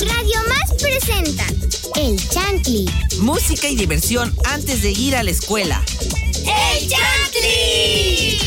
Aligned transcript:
Radio 0.00 0.40
Más 0.48 0.80
presenta 0.80 1.44
El 1.96 2.16
Chantli. 2.28 2.88
Música 3.18 3.68
y 3.68 3.74
diversión 3.74 4.32
antes 4.46 4.82
de 4.82 4.92
ir 4.92 5.16
a 5.16 5.24
la 5.24 5.30
escuela. 5.32 5.82
¡El 6.46 6.88
Chantli! 6.88 8.38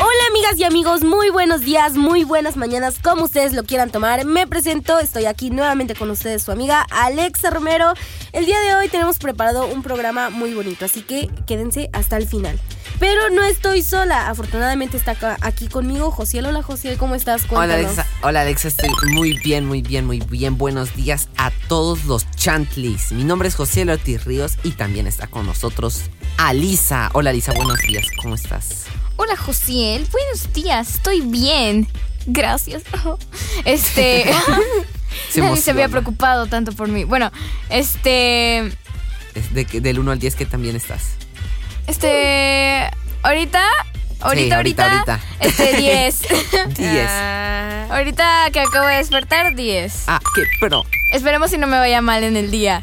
Hola 0.00 0.26
amigas 0.30 0.58
y 0.58 0.64
amigos, 0.64 1.02
muy 1.02 1.28
buenos 1.28 1.60
días, 1.60 1.92
muy 1.92 2.24
buenas 2.24 2.56
mañanas, 2.56 3.00
como 3.02 3.24
ustedes 3.24 3.52
lo 3.52 3.64
quieran 3.64 3.90
tomar. 3.90 4.24
Me 4.24 4.46
presento, 4.46 4.98
estoy 4.98 5.26
aquí 5.26 5.50
nuevamente 5.50 5.94
con 5.94 6.08
ustedes, 6.10 6.42
su 6.42 6.52
amiga 6.52 6.86
Alexa 6.90 7.50
Romero. 7.50 7.92
El 8.32 8.46
día 8.46 8.58
de 8.60 8.76
hoy 8.76 8.88
tenemos 8.88 9.18
preparado 9.18 9.66
un 9.66 9.82
programa 9.82 10.30
muy 10.30 10.54
bonito, 10.54 10.86
así 10.86 11.02
que 11.02 11.28
quédense 11.46 11.90
hasta 11.92 12.16
el 12.16 12.26
final. 12.26 12.58
Pero 13.02 13.30
no 13.30 13.42
estoy 13.42 13.82
sola, 13.82 14.28
afortunadamente 14.28 14.96
está 14.96 15.10
acá- 15.10 15.36
aquí 15.40 15.66
conmigo 15.66 16.12
Josiel. 16.12 16.46
Hola 16.46 16.62
Josiel, 16.62 16.96
¿cómo 16.98 17.16
estás? 17.16 17.42
Hola. 17.50 17.74
Alexa, 17.74 18.06
hola 18.22 18.42
Alexa, 18.42 18.68
estoy 18.68 18.90
muy 19.12 19.36
bien, 19.40 19.66
muy 19.66 19.82
bien, 19.82 20.06
muy 20.06 20.20
bien. 20.20 20.56
Buenos 20.56 20.94
días 20.94 21.28
a 21.36 21.50
todos 21.66 22.04
los 22.04 22.30
chantlis. 22.36 23.10
Mi 23.10 23.24
nombre 23.24 23.48
es 23.48 23.56
José 23.56 23.82
Ortiz 23.90 24.24
Ríos 24.24 24.52
y 24.62 24.70
también 24.70 25.08
está 25.08 25.26
con 25.26 25.46
nosotros 25.46 26.02
Alisa. 26.36 27.10
Hola 27.12 27.30
Alisa, 27.30 27.52
buenos 27.54 27.80
días, 27.80 28.06
¿cómo 28.22 28.36
estás? 28.36 28.84
Hola 29.16 29.36
Josiel, 29.36 30.06
buenos 30.12 30.52
días, 30.52 30.94
estoy 30.94 31.22
bien. 31.22 31.88
Gracias. 32.26 32.84
Este. 33.64 34.32
Se 35.28 35.40
Nadie 35.40 35.60
se 35.60 35.72
había 35.72 35.88
preocupado 35.88 36.46
tanto 36.46 36.70
por 36.70 36.86
mí. 36.86 37.02
Bueno, 37.02 37.32
este. 37.68 38.58
Es 39.34 39.52
de 39.52 39.64
del 39.80 39.98
1 39.98 40.12
al 40.12 40.20
10 40.20 40.36
que 40.36 40.46
también 40.46 40.76
estás. 40.76 41.16
Este. 41.86 42.90
Ahorita. 43.22 43.62
Ahorita, 44.20 44.44
Sí, 44.46 44.52
ahorita, 44.52 44.92
ahorita. 44.92 45.20
Este, 45.40 45.76
10. 45.78 46.22
10. 46.76 47.06
Ah, 47.08 47.86
ahorita 47.90 48.50
que 48.52 48.60
acabo 48.60 48.86
de 48.86 48.96
despertar, 48.96 49.54
10. 49.56 50.04
Ah, 50.06 50.20
qué 50.34 50.42
pero. 50.60 50.84
Esperemos 51.12 51.50
si 51.50 51.58
no 51.58 51.66
me 51.66 51.78
vaya 51.78 52.00
mal 52.00 52.22
en 52.22 52.36
el 52.36 52.50
día. 52.50 52.82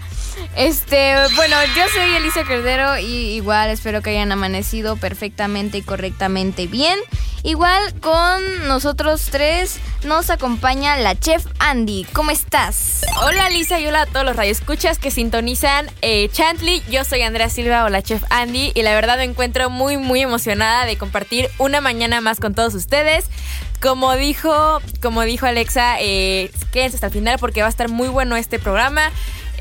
Este, 0.55 1.15
bueno, 1.35 1.55
yo 1.75 1.83
soy 1.93 2.15
Elisa 2.15 2.43
Cordero 2.45 2.97
y 2.97 3.35
igual 3.35 3.69
espero 3.69 4.01
que 4.01 4.09
hayan 4.11 4.31
amanecido 4.31 4.97
perfectamente 4.97 5.77
y 5.77 5.81
correctamente 5.81 6.67
bien. 6.67 6.99
Igual 7.43 7.93
con 8.01 8.67
nosotros 8.67 9.29
tres 9.31 9.79
nos 10.03 10.29
acompaña 10.29 10.97
la 10.97 11.17
chef 11.17 11.45
Andy. 11.59 12.05
¿Cómo 12.11 12.31
estás? 12.31 13.05
Hola 13.23 13.49
Lisa 13.49 13.79
y 13.79 13.87
hola 13.87 14.01
a 14.01 14.05
todos 14.05 14.25
los 14.25 14.35
radioescuchas 14.35 14.99
que 14.99 15.09
sintonizan 15.09 15.89
eh, 16.01 16.27
Chantley. 16.33 16.83
Yo 16.91 17.05
soy 17.05 17.21
Andrea 17.21 17.49
Silva 17.49 17.85
o 17.85 17.89
la 17.89 18.01
chef 18.01 18.23
Andy 18.29 18.73
y 18.75 18.81
la 18.81 18.93
verdad 18.93 19.17
me 19.17 19.23
encuentro 19.23 19.69
muy 19.69 19.95
muy 19.95 20.21
emocionada 20.21 20.85
de 20.85 20.97
compartir 20.97 21.49
una 21.59 21.79
mañana 21.79 22.19
más 22.19 22.41
con 22.41 22.53
todos 22.53 22.73
ustedes. 22.75 23.25
Como 23.81 24.13
dijo, 24.17 24.81
como 25.01 25.21
dijo 25.21 25.45
Alexa, 25.45 25.95
eh, 26.01 26.51
quédense 26.73 26.97
hasta 26.97 27.07
el 27.07 27.13
final 27.13 27.39
porque 27.39 27.61
va 27.61 27.67
a 27.67 27.69
estar 27.69 27.87
muy 27.87 28.09
bueno 28.09 28.35
este 28.35 28.59
programa. 28.59 29.11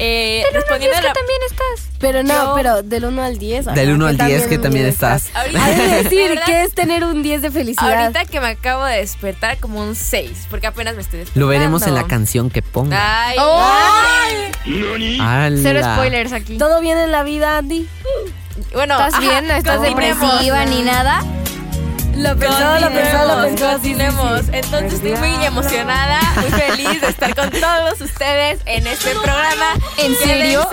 Eh, 0.00 0.44
respondiendo 0.52 0.96
a 0.96 1.00
la- 1.02 1.12
también 1.12 1.41
estás. 1.50 1.88
Pero 1.98 2.22
no, 2.22 2.32
Yo- 2.32 2.54
pero 2.54 2.82
del 2.84 3.04
1 3.06 3.22
al 3.24 3.38
10. 3.38 3.66
ajá, 3.66 3.74
Del 3.77 3.91
1 3.94 4.06
al 4.06 4.16
que 4.16 4.24
10 4.27 4.46
que 4.46 4.58
también 4.58 4.84
10 4.84 4.94
estás. 4.94 5.30
Ahorita- 5.34 5.64
Hay 5.64 5.74
de 5.77 6.02
decir 6.05 6.28
verdad- 6.30 6.44
que 6.46 6.62
es 6.62 6.72
tener 6.72 7.02
un 7.05 7.22
10 7.24 7.42
de 7.42 7.50
felicidad. 7.50 8.02
Ahorita 8.05 8.24
que 8.27 8.40
me 8.40 8.46
acabo 8.48 8.84
de 8.84 8.98
despertar 8.98 9.58
como 9.58 9.80
un 9.80 9.96
6 9.96 10.46
porque 10.50 10.68
apenas 10.68 10.94
me 10.94 11.00
estoy 11.02 11.18
despertando. 11.18 11.44
Lo 11.46 11.50
veremos 11.50 11.82
en 11.88 11.94
la 11.96 12.06
canción 12.06 12.48
que 12.50 12.62
ponga. 12.62 13.27
Ay, 13.27 13.36
¡Ay! 13.40 15.18
¡Hala! 15.20 15.58
Cero 15.60 15.80
spoilers 15.82 16.33
aquí. 16.33 16.58
¿Todo 16.58 16.80
bien 16.80 16.96
en 16.98 17.10
la 17.10 17.22
vida, 17.24 17.58
Andy? 17.58 17.88
bueno, 18.72 18.94
¿Estás 18.94 19.14
ajá, 19.14 19.20
bien? 19.22 19.48
¿No 19.48 19.55
estás 19.55 19.80
depresiva 19.83 20.64
ni 20.66 20.83
nada? 20.83 21.24
Lo 22.19 22.36
pensó, 22.36 22.78
lo 22.80 22.91
pensó, 22.92 23.24
lo 23.27 23.42
pensó. 23.42 24.52
Entonces 24.52 24.92
estoy 24.94 25.12
muy 25.16 25.44
emocionada, 25.47 26.20
muy 26.36 26.50
feliz 26.50 27.00
de 27.00 27.08
estar 27.08 27.34
con 27.34 27.50
todos 27.50 28.00
ustedes 28.00 28.61
en 28.67 28.86
este 28.86 29.11
programa. 29.11 29.74
¿En 29.98 30.14
serio? 30.17 30.67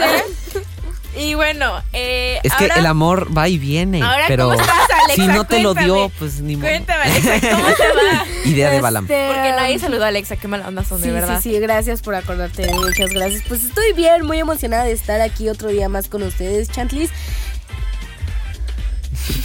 Y 1.18 1.34
bueno, 1.34 1.82
eh, 1.94 2.40
Es 2.44 2.54
que 2.56 2.66
ahora- 2.66 2.76
el 2.76 2.86
amor 2.88 3.30
va 3.36 3.48
y 3.48 3.58
viene, 3.58 4.04
Ahora, 4.04 4.26
pero 4.28 4.50
¿cómo 4.50 4.60
estás, 4.60 4.76
Alexa? 5.06 5.22
si 5.22 5.28
no 5.30 5.46
te 5.46 5.62
lo 5.62 5.74
dio, 5.74 6.12
pues 6.20 6.42
ni 6.42 6.58
modo. 6.58 6.68
Cuéntame, 6.68 7.04
Alexa, 7.04 7.40
¿cómo 7.56 7.68
te 7.68 7.84
va? 7.88 8.26
Idea 8.46 8.70
de 8.70 8.82
Balam. 8.82 9.06
Este, 9.06 9.28
Porque 9.28 9.52
nadie 9.52 9.80
saludó 9.80 10.04
a 10.04 10.08
Alexa, 10.10 10.36
qué 10.36 10.50
mala 10.50 10.68
onda 10.68 10.84
son, 10.84 11.00
Sí, 11.00 11.08
de 11.08 11.14
verdad. 11.14 11.40
sí, 11.42 11.54
sí, 11.54 11.60
gracias 11.60 12.02
por 12.02 12.16
acordarte. 12.16 12.70
Muchas 12.74 13.12
gracias. 13.12 13.44
Pues 13.48 13.64
estoy 13.64 13.94
bien, 13.94 14.26
muy 14.26 14.40
emocionada 14.40 14.84
de 14.84 14.92
estar 14.92 15.22
aquí 15.22 15.48
otro 15.48 15.70
día 15.70 15.88
más 15.88 16.10
con 16.10 16.22
ustedes, 16.22 16.70
Chantlis. 16.70 17.12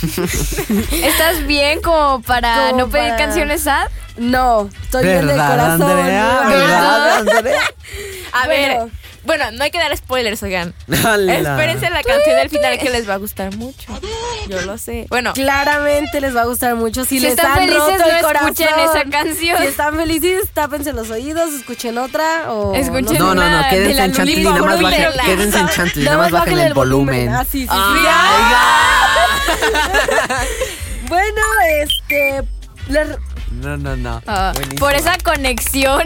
¿Estás 0.92 1.46
bien 1.46 1.80
como 1.82 2.22
para 2.22 2.68
Como 2.70 2.78
no 2.82 2.88
pedir 2.90 3.10
para- 3.10 3.16
canciones 3.18 3.62
sad? 3.62 3.86
No, 4.16 4.68
estoy 4.82 5.04
bien 5.04 5.18
del 5.18 5.26
¿Verdad, 5.28 5.50
corazón. 5.50 5.82
Andrea? 5.98 6.40
¿verdad? 6.48 6.48
¿Verdad, 6.50 7.18
Andrea? 7.36 7.60
A 8.32 8.46
Bueno. 8.46 8.84
ver, 8.84 8.92
bueno, 9.24 9.50
no 9.52 9.64
hay 9.64 9.70
que 9.70 9.78
dar 9.78 9.96
spoilers, 9.96 10.42
oigan. 10.42 10.74
Espérense 10.88 11.90
la 11.90 12.02
canción 12.02 12.36
del 12.36 12.48
final 12.50 12.78
que 12.78 12.90
les 12.90 13.08
va 13.08 13.14
a 13.14 13.18
gustar 13.18 13.54
mucho. 13.56 13.92
Yo 14.48 14.60
lo 14.62 14.78
sé. 14.78 15.06
Bueno, 15.10 15.32
Claramente 15.32 16.20
les 16.20 16.34
va 16.34 16.42
a 16.42 16.44
gustar 16.46 16.74
mucho. 16.74 17.04
Si, 17.04 17.16
Si 17.16 17.20
les 17.20 17.32
están 17.32 17.52
han 17.52 17.58
felices, 17.58 17.78
roto 17.80 17.92
el 17.92 17.98
no 18.16 18.20
corazón. 18.26 18.48
escuchen 18.50 18.68
esa 18.80 19.04
canción. 19.10 19.58
Si 19.60 19.66
están 19.66 19.96
felices, 19.96 20.48
tápense 20.52 20.92
los 20.92 21.10
oídos, 21.10 21.52
escuchen 21.54 21.98
otra 21.98 22.50
o 22.52 22.74
Escuchen. 22.74 23.18
No, 23.18 23.34
no, 23.34 23.42
no, 23.42 23.46
Una 23.46 23.62
de 23.64 23.70
quédense 23.70 23.94
la 23.94 24.04
en 24.06 24.12
Chantilly, 24.12 24.44
nada 24.44 24.62
más 24.62 24.80
bajen, 24.82 25.06
quédense 25.24 25.58
en 25.58 25.68
Chantilly, 25.68 26.04
Nada 26.04 26.16
más 26.18 26.30
bajen 26.30 26.58
el 26.58 26.74
volumen. 26.74 27.28
Ah, 27.30 27.44
sí, 27.44 27.62
sí, 27.62 27.68
sí. 27.68 27.72
Ay, 27.72 28.54
Bueno, 31.08 31.42
este. 31.82 32.42
les- 32.88 33.18
No, 33.50 33.76
no, 33.76 33.96
no. 33.96 34.22
Ah, 34.26 34.52
por 34.78 34.94
esa 34.94 35.16
conexión. 35.18 36.02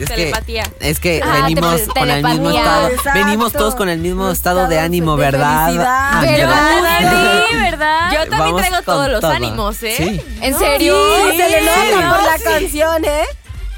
Es 0.00 0.08
que, 0.08 0.14
Telepatía. 0.16 0.64
es 0.80 1.00
que 1.00 1.20
Ah, 1.24 1.32
venimos 1.42 1.76
te- 1.82 1.86
con 2.00 2.10
el 2.10 2.22
mismo 2.24 2.50
estado. 2.50 2.88
Exacto. 2.88 3.10
Venimos 3.18 3.52
todos 3.52 3.74
con 3.74 3.88
el 3.88 3.98
mismo 3.98 4.30
estado 4.30 4.68
de 4.68 4.78
ánimo, 4.78 5.16
de 5.16 5.24
¿verdad? 5.24 5.72
¿Verdad. 5.72 6.12
Andy? 6.12 7.56
¿Verdad? 7.60 8.10
yo 8.12 8.18
también 8.20 8.38
Vamos 8.38 8.60
traigo 8.62 8.82
todos 8.82 9.08
los 9.08 9.20
todo. 9.20 9.30
ánimos, 9.32 9.82
¿eh? 9.82 9.94
Sí. 9.96 10.22
¿En 10.40 10.58
serio? 10.58 10.96
Sí, 11.30 11.36
se 11.36 11.48
le 11.48 11.60
nota 11.62 11.74
Sí. 11.84 11.92
por 11.94 12.22
la 12.24 12.50
canción, 12.52 13.04
¿eh? 13.04 13.24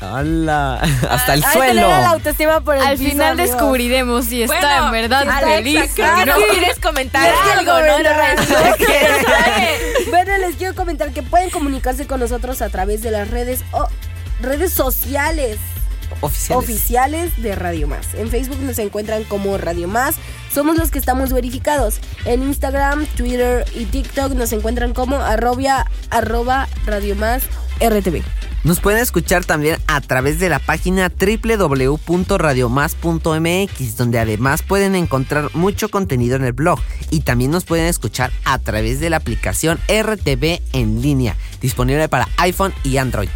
Hola. 0.02 0.80
Hasta 1.10 1.34
el 1.34 1.44
Ay, 1.44 1.52
suelo. 1.52 1.68
Se 1.68 1.74
le 1.74 1.82
da 1.82 2.00
la 2.00 2.10
autoestima 2.10 2.60
por 2.62 2.76
el 2.76 2.82
Al 2.82 2.96
piso, 2.96 3.10
final 3.10 3.36
descubriremos 3.36 4.24
si 4.24 4.42
está 4.42 4.56
Bueno, 4.58 4.86
en 4.86 4.92
verdad 4.92 5.22
Alexa, 5.28 5.46
feliz. 5.56 5.90
creo 5.94 6.14
que 6.16 6.24
no 6.26 6.36
quieres 6.52 6.78
comentar 6.80 7.28
algo, 7.54 7.72
¿no? 7.80 7.98
No. 7.98 8.10
Bueno, 10.10 10.38
les 10.38 10.56
quiero 10.56 10.74
comentar 10.74 11.10
que 11.12 11.22
pueden 11.22 11.50
comunicarse 11.50 12.06
con 12.06 12.20
nosotros 12.20 12.62
a 12.62 12.68
través 12.70 13.02
de 13.02 13.10
las 13.10 13.28
redes 13.28 13.60
o 13.72 13.86
redes 14.40 14.72
sociales 14.72 15.58
Oficiales. 16.20 16.64
oficiales 16.64 17.42
de 17.42 17.54
Radio 17.54 17.86
Más. 17.86 18.14
En 18.14 18.28
Facebook 18.28 18.58
nos 18.60 18.78
encuentran 18.78 19.24
como 19.24 19.56
Radio 19.58 19.88
Más. 19.88 20.16
Somos 20.52 20.76
los 20.76 20.90
que 20.90 20.98
estamos 20.98 21.32
verificados. 21.32 22.00
En 22.24 22.42
Instagram, 22.42 23.06
Twitter 23.16 23.64
y 23.74 23.86
TikTok 23.86 24.32
nos 24.32 24.52
encuentran 24.52 24.94
como 24.94 25.16
arrobia, 25.16 25.86
arroba 26.10 26.68
Radio 26.86 27.14
Más 27.16 27.42
RTV. 27.80 28.22
Nos 28.62 28.80
pueden 28.80 29.00
escuchar 29.00 29.46
también 29.46 29.78
a 29.86 30.02
través 30.02 30.38
de 30.38 30.50
la 30.50 30.58
página 30.58 31.10
www.radiomás.mx, 31.10 33.96
donde 33.96 34.18
además 34.18 34.60
pueden 34.62 34.94
encontrar 34.94 35.48
mucho 35.54 35.88
contenido 35.88 36.36
en 36.36 36.44
el 36.44 36.52
blog. 36.52 36.78
Y 37.08 37.20
también 37.20 37.52
nos 37.52 37.64
pueden 37.64 37.86
escuchar 37.86 38.30
a 38.44 38.58
través 38.58 39.00
de 39.00 39.08
la 39.08 39.16
aplicación 39.16 39.78
RTV 39.88 40.60
en 40.74 41.00
línea, 41.00 41.38
disponible 41.62 42.10
para 42.10 42.28
iPhone 42.36 42.74
y 42.84 42.98
Android. 42.98 43.30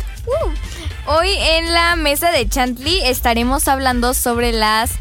Hoy 1.06 1.28
en 1.38 1.74
la 1.74 1.96
mesa 1.96 2.30
de 2.30 2.48
Chantley 2.48 3.02
estaremos 3.04 3.68
hablando 3.68 4.14
sobre 4.14 4.52
las 4.52 4.92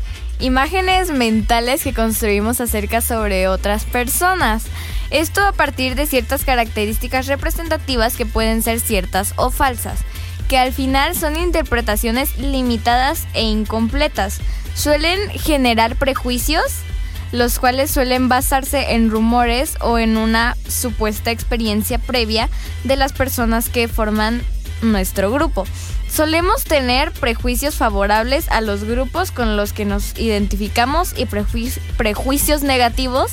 imágenes 0.42 1.12
mentales 1.12 1.82
que 1.82 1.94
construimos 1.94 2.60
acerca 2.60 3.00
sobre 3.00 3.48
otras 3.48 3.86
personas. 3.86 4.66
Esto 5.12 5.46
a 5.46 5.54
partir 5.54 5.96
de 5.96 6.06
ciertas 6.06 6.44
características 6.44 7.28
representativas 7.28 8.18
que 8.18 8.26
pueden 8.26 8.62
ser 8.64 8.82
ciertas 8.82 9.34
o 9.38 9.50
falsas, 9.50 10.00
que 10.50 10.58
al 10.58 10.74
final 10.74 11.16
son 11.16 11.38
interpretaciones 11.38 12.38
limitadas 12.38 13.26
e 13.34 13.44
incompletas. 13.44 14.42
Suelen 14.76 15.30
generar 15.30 15.96
prejuicios, 15.96 16.66
los 17.32 17.60
cuales 17.60 17.90
suelen 17.90 18.28
basarse 18.28 18.96
en 18.96 19.10
rumores 19.10 19.78
o 19.80 19.98
en 19.98 20.18
una 20.18 20.58
supuesta 20.68 21.32
experiencia 21.32 21.98
previa 21.98 22.50
de 22.84 22.98
las 22.98 23.14
personas 23.14 23.70
que 23.70 23.88
forman 23.88 24.42
nuestro 24.84 25.32
grupo. 25.32 25.66
Solemos 26.10 26.64
tener 26.64 27.12
prejuicios 27.12 27.76
favorables 27.76 28.48
a 28.50 28.62
los 28.62 28.84
grupos 28.84 29.32
con 29.32 29.58
los 29.58 29.74
que 29.74 29.86
nos 29.86 30.18
identificamos 30.20 31.14
y 31.18 31.26
prejuici- 31.26 31.80
prejuicios 31.98 32.62
negativos 32.62 33.32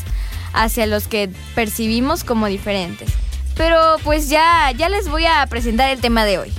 hacia 0.54 0.86
los 0.86 1.06
que 1.06 1.30
percibimos 1.54 2.24
como 2.24 2.46
diferentes. 2.46 3.10
Pero 3.56 3.96
pues 4.02 4.28
ya, 4.30 4.70
ya 4.76 4.88
les 4.88 5.08
voy 5.08 5.26
a 5.26 5.46
presentar 5.46 5.90
el 5.90 6.00
tema 6.00 6.24
de 6.24 6.38
hoy. 6.38 6.52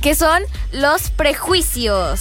que 0.00 0.14
son 0.14 0.42
los 0.70 1.10
prejuicios. 1.10 2.20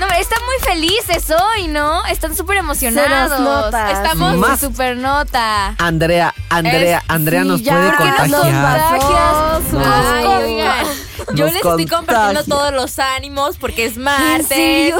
No, 0.00 0.06
están 0.18 0.38
muy 0.44 0.56
felices 0.66 1.30
hoy, 1.30 1.68
¿no? 1.68 2.04
Están 2.06 2.36
súper 2.36 2.58
emocionados. 2.58 3.30
Se 3.36 3.38
nos 3.38 3.40
nota. 3.40 3.90
Estamos 3.90 4.36
Más. 4.36 4.62
en 4.62 4.68
super 4.70 4.96
nota. 4.96 5.74
Andrea, 5.78 6.34
Andrea, 6.50 6.98
Es- 6.98 7.04
Andrea 7.10 7.42
sí, 7.42 7.48
nos 7.48 7.62
ya, 7.62 7.72
puede 7.74 7.88
¿por 7.90 7.96
qué 7.98 8.04
nos 8.04 8.16
contagiar. 8.40 8.80
contagias? 8.80 9.72
No. 9.72 9.82
Ay, 9.84 10.24
oigan, 10.26 10.86
yo 11.34 11.46
les 11.46 11.56
estoy 11.56 11.86
compartiendo 11.86 12.44
todos 12.44 12.72
los 12.72 12.98
ánimos 12.98 13.56
porque 13.56 13.86
es 13.86 13.96
martes. 13.96 14.48
serio? 14.48 14.96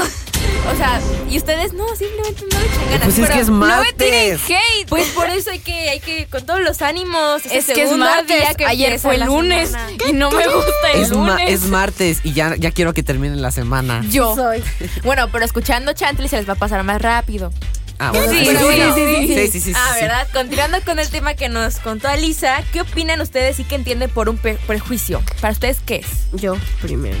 O 0.71 0.75
sea, 0.77 0.99
y 1.29 1.37
ustedes 1.37 1.73
no, 1.73 1.85
simplemente 1.95 2.43
no 2.51 2.59
le 2.59 2.65
echan 2.65 2.85
ganas. 2.89 3.03
Pues 3.03 3.17
es 3.19 3.21
pero- 3.25 3.33
que 3.35 3.39
es 3.41 3.49
No 3.49 3.55
me 3.55 3.93
tiren 3.93 4.37
martes. 4.37 4.41
hate. 4.49 4.89
Pues 4.89 5.07
por 5.09 5.29
eso 5.29 5.51
hay 5.51 5.59
que, 5.59 5.89
hay 5.89 5.99
que, 5.99 6.25
con 6.27 6.45
todos 6.45 6.61
los 6.61 6.81
ánimos. 6.81 7.45
es 7.45 7.65
que 7.67 7.83
es 7.83 7.91
martes. 7.95 8.27
día 8.39 8.53
que 8.55 8.65
Ayer 8.65 8.99
fue 8.99 9.17
lunes 9.19 9.71
y 10.09 10.13
no 10.13 10.31
me 10.31 10.45
gusta 10.47 10.91
el 10.93 11.01
Es, 11.01 11.11
ma- 11.11 11.17
lunes. 11.37 11.49
es 11.49 11.63
martes 11.69 12.19
y 12.23 12.33
ya, 12.33 12.55
ya 12.57 12.71
quiero 12.71 12.93
que 12.93 13.03
termine 13.03 13.35
la 13.35 13.51
semana. 13.51 14.03
Yo. 14.09 14.35
Soy. 14.35 14.63
Bueno, 15.03 15.29
pero 15.31 15.45
escuchando 15.45 15.93
Chantley 15.93 16.27
se 16.29 16.37
les 16.37 16.49
va 16.49 16.53
a 16.53 16.57
pasar 16.57 16.83
más 16.83 17.01
rápido. 17.01 17.51
Ah, 17.97 18.11
bueno, 18.11 18.29
Sí, 18.29 18.45
sí, 18.45 18.55
bueno. 18.59 18.93
sí, 18.93 19.01
sí, 19.05 19.27
sí, 19.27 19.35
sí, 19.35 19.51
sí, 19.51 19.61
sí, 19.61 19.73
ah, 19.73 19.91
sí. 19.95 20.01
¿verdad? 20.01 20.27
Continuando 20.33 20.81
con 20.83 20.99
el 20.99 21.09
tema 21.09 21.33
que 21.35 21.47
nos 21.47 21.77
contó 21.79 22.09
Alisa, 22.09 22.61
¿qué 22.73 22.81
opinan 22.81 23.21
ustedes 23.21 23.57
y 23.59 23.63
qué 23.63 23.75
entienden 23.75 24.09
por 24.09 24.27
un 24.27 24.37
prejuicio? 24.37 25.21
¿Para 25.39 25.53
ustedes 25.53 25.77
qué 25.85 25.97
es? 25.97 26.07
Yo 26.33 26.57
primero. 26.81 27.15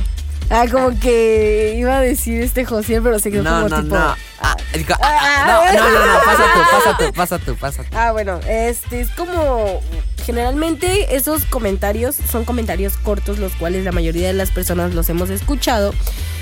Ah, 0.49 0.65
como 0.71 0.97
que 0.99 1.73
iba 1.75 1.97
a 1.97 2.01
decir 2.01 2.41
este 2.41 2.65
José, 2.65 3.01
pero 3.01 3.17
se 3.19 3.31
quedó 3.31 3.43
No, 3.43 3.49
como 3.63 3.69
no, 3.69 3.83
tipo. 3.83 3.95
no. 3.95 4.15
Ah, 4.41 4.55
digo, 4.73 4.93
ah, 5.01 5.71
no, 5.73 5.79
no, 5.79 5.89
no, 5.89 6.13
no, 6.13 6.19
pasa 6.23 6.43
tú, 6.53 6.59
pasa 6.71 6.97
tú, 6.97 7.13
pasa 7.15 7.39
tú, 7.39 7.55
pasa 7.55 7.83
tú. 7.83 7.89
Ah, 7.97 8.11
bueno, 8.11 8.39
este 8.47 9.01
es 9.01 9.09
como 9.11 9.81
generalmente 10.23 11.15
esos 11.15 11.45
comentarios 11.45 12.15
son 12.31 12.45
comentarios 12.45 12.97
cortos, 12.97 13.39
los 13.39 13.53
cuales 13.53 13.83
la 13.85 13.91
mayoría 13.91 14.27
de 14.27 14.33
las 14.33 14.51
personas 14.51 14.93
los 14.93 15.09
hemos 15.09 15.29
escuchado. 15.29 15.93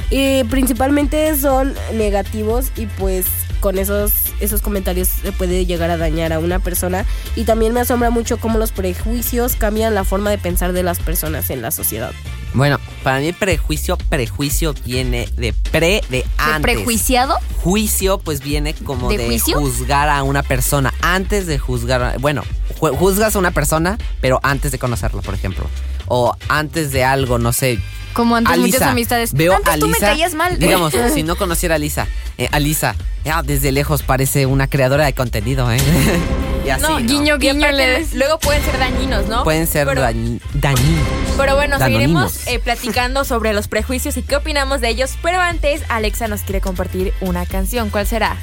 Y 0.10 0.44
principalmente 0.46 1.36
son 1.38 1.74
negativos 1.94 2.72
y 2.76 2.86
pues 2.88 3.26
con 3.62 3.80
esos, 3.80 4.12
esos 4.42 4.62
comentarios 4.62 5.08
se 5.08 5.32
puede 5.32 5.66
llegar 5.66 5.90
a 5.90 5.98
dañar 5.98 6.34
a 6.34 6.40
una 6.40 6.60
persona. 6.60 7.06
Y 7.38 7.46
también 7.46 7.74
me 7.74 7.80
asombra 7.80 8.10
mucho 8.10 8.38
cómo 8.38 8.60
los 8.60 8.74
prejuicios 8.74 9.56
cambian 9.56 9.96
la 9.96 10.04
forma 10.04 10.30
de 10.30 10.38
pensar 10.38 10.74
de 10.74 10.84
las 10.84 11.00
personas 11.00 11.50
en 11.50 11.62
la 11.62 11.72
sociedad. 11.72 12.12
Bueno, 12.54 12.80
para 13.04 13.20
mí 13.20 13.34
prejuicio, 13.34 13.98
prejuicio 13.98 14.74
viene 14.86 15.28
de 15.38 15.54
pre, 15.72 16.02
de 16.10 16.20
¿De 16.20 16.26
antes. 16.38 16.62
prejuiciado? 16.62 17.38
Juicio, 17.64 18.20
pues 18.20 18.42
viene 18.42 18.74
como 18.74 19.10
¿De 19.10 19.18
de, 19.18 19.40
juzgar 19.40 20.10
a 20.10 20.22
una 20.24 20.44
persona. 20.44 20.94
Antes 21.02 21.48
de 21.48 21.58
juzgar, 21.58 22.20
bueno, 22.20 22.44
ju- 22.80 22.96
juzgas 22.96 23.36
a 23.36 23.40
una 23.40 23.52
persona, 23.52 23.98
pero 24.22 24.40
antes 24.44 24.72
de 24.72 24.80
conocerla, 24.80 25.22
por 25.22 25.34
ejemplo. 25.34 25.66
O 26.08 26.36
antes 26.50 26.92
de 26.92 27.04
algo, 27.04 27.40
no 27.40 27.54
sé. 27.54 27.80
Como 28.14 28.36
antes 28.36 28.56
muchas 28.60 28.74
Alisa, 28.76 28.92
amistades. 28.92 29.34
Veo 29.34 29.56
antes 29.56 29.74
a 29.74 29.78
tú 29.80 29.88
me 29.88 29.98
caías 29.98 30.36
mal. 30.36 30.60
Digamos, 30.60 30.94
si 31.14 31.24
no 31.24 31.36
conociera 31.36 31.76
a 31.76 31.78
Lisa, 31.80 32.06
eh, 32.38 32.48
Alisa, 32.52 32.96
ya 33.26 33.42
desde 33.42 33.72
lejos 33.72 34.04
parece 34.04 34.46
una 34.46 34.68
creadora 34.68 35.06
de 35.06 35.14
contenido, 35.14 35.72
¿eh? 35.72 35.78
y 36.66 36.70
así. 36.70 36.82
no, 36.82 37.00
¿no? 37.00 37.06
guiño, 37.06 37.38
guiño. 37.38 37.72
le 37.72 38.06
luego 38.14 38.40
pueden 38.40 38.64
ser 38.64 38.78
dañinos, 38.80 39.28
¿no? 39.28 39.44
Pueden 39.44 39.68
ser 39.68 39.88
Pero- 39.88 40.02
dañi- 40.02 40.40
dañinos. 40.54 41.08
Pero 41.38 41.56
bueno, 41.56 41.78
Danonimos. 41.80 42.32
seguiremos 42.32 42.48
eh, 42.48 42.60
platicando 42.60 43.24
sobre 43.26 43.54
los 43.54 43.68
prejuicios 43.68 44.18
y 44.18 44.22
qué 44.24 44.36
opinamos 44.36 44.82
de 44.82 44.90
ellos. 44.90 45.18
Pero 45.22 45.40
antes, 45.40 45.82
Alexa 45.90 46.28
nos 46.28 46.42
quiere 46.42 46.62
compartir 46.62 47.14
una 47.22 47.46
canción. 47.46 47.90
¿Cuál 47.90 48.06
será? 48.08 48.36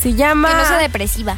Se 0.00 0.14
llama... 0.14 0.48
Que 0.50 0.54
no 0.56 0.64
sea 0.68 0.78
depresiva. 0.78 1.36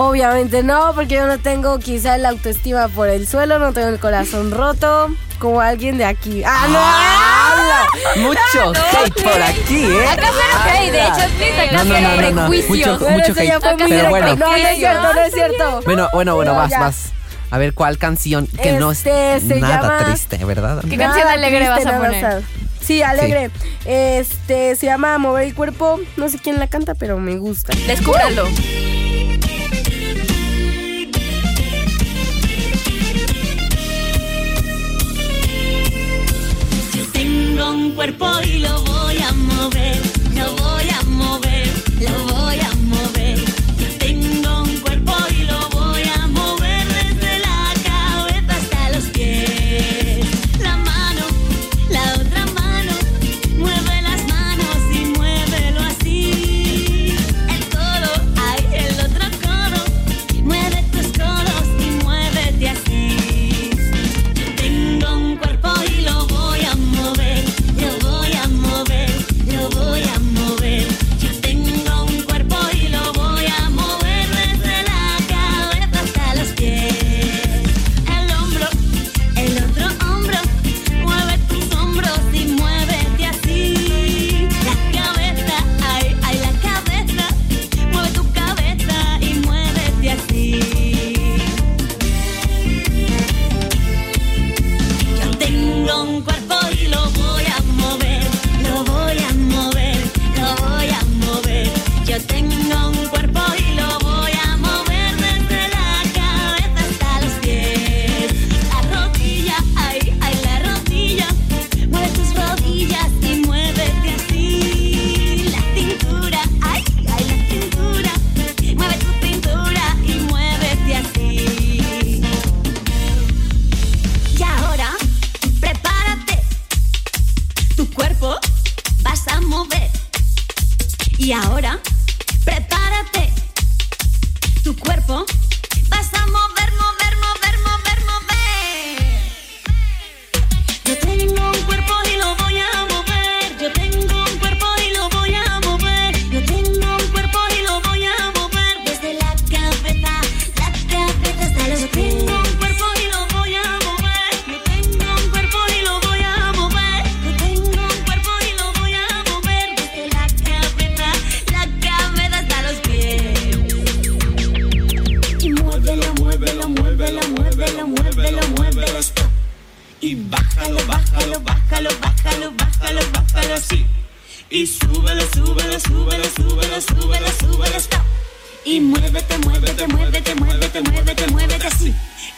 Obviamente 0.00 0.62
no, 0.62 0.92
porque 0.94 1.16
yo 1.16 1.26
no 1.26 1.38
tengo 1.40 1.80
quizá 1.80 2.16
la 2.18 2.28
autoestima 2.28 2.86
por 2.86 3.08
el 3.08 3.26
suelo, 3.26 3.58
no 3.58 3.72
tengo 3.72 3.88
el 3.88 3.98
corazón 3.98 4.52
roto, 4.52 5.08
como 5.40 5.60
alguien 5.60 5.98
de 5.98 6.04
aquí. 6.04 6.44
¡Ah, 6.46 7.84
no! 8.16 8.22
Mucho 8.22 8.72
hate 8.96 9.22
por 9.24 9.42
aquí, 9.42 9.84
¿eh? 9.86 10.06
Acá 10.08 10.28
cero 10.30 10.62
hate, 10.64 10.92
de 10.92 10.98
hecho, 11.02 11.34
please, 11.36 11.60
acá 11.62 11.72
No, 11.72 11.84
no, 11.84 12.00
no, 12.00 12.20
no, 12.22 12.30
no. 12.42 12.48
prejuicios. 12.48 13.00
Mucho- 13.00 13.12
Bueno, 13.12 13.24
ya 13.26 13.56
hate, 13.56 13.60
fue 13.60 13.76
muy 13.76 13.88
pero 13.88 14.08
bueno. 14.10 14.36
No, 14.36 14.46
no 14.50 14.56
es 14.56 14.78
cierto, 14.78 15.12
no 15.14 15.20
es 15.20 15.34
cierto. 15.34 15.80
Bueno, 15.84 16.08
bueno, 16.12 16.34
bueno, 16.36 16.52
No, 16.52 16.58
vas, 16.58 16.70
ya. 16.70 16.78
vas. 16.78 16.96
A 17.50 17.58
ver 17.58 17.74
cuál 17.74 17.98
canción 17.98 18.46
que 18.46 18.72
no 18.74 18.92
es 18.92 18.98
Este, 19.04 19.40
se 19.54 19.60
nada 19.60 19.80
llama- 19.82 20.04
triste, 20.04 20.44
¿verdad? 20.44 20.80
¿Qué 20.88 20.96
canción 20.96 21.24
Nada 21.24 21.32
alegre 21.32 21.68
vas 21.68 21.84
a 21.86 21.96
poner? 21.98 22.42
Sí, 22.80 23.02
alegre. 23.02 23.50
Este, 23.84 24.76
se 24.76 24.86
llama 24.86 25.18
Mover 25.18 25.42
el 25.42 25.54
Cuerpo. 25.56 25.98
No 26.16 26.28
sé 26.28 26.38
quién 26.38 26.60
la 26.60 26.68
canta, 26.68 26.94
pero 26.94 27.18
me 27.18 27.36
gusta. 27.36 27.72
Descúbralo. 27.88 28.44
Cuerpo 37.98 38.30
y 38.44 38.58
lo 38.60 38.87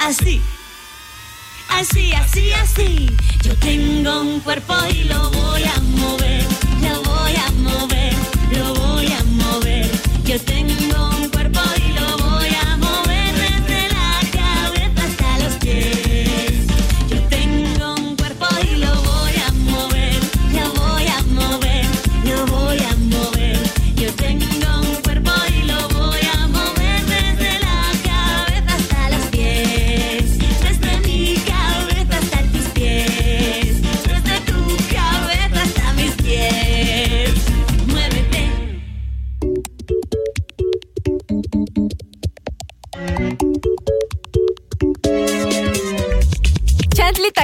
así, 0.00 0.40
así, 1.69 2.12
así, 2.12 2.52
así. 2.52 3.16
Yo 3.42 3.54
tengo 3.57 4.21
un 4.23 4.40
cuerpo 4.40 4.75
y 4.90 5.04
lo 5.04 5.30
voy 5.30 5.64
a 5.64 5.80
mover, 5.80 6.45
lo 6.80 7.02
voy 7.02 7.35
a 7.37 7.50
mover, 7.52 8.14
lo 8.52 8.75
voy 8.75 9.07
a 9.12 9.23
mover. 9.25 9.90
Yo 10.25 10.40
tengo 10.40 11.11
un 11.11 11.19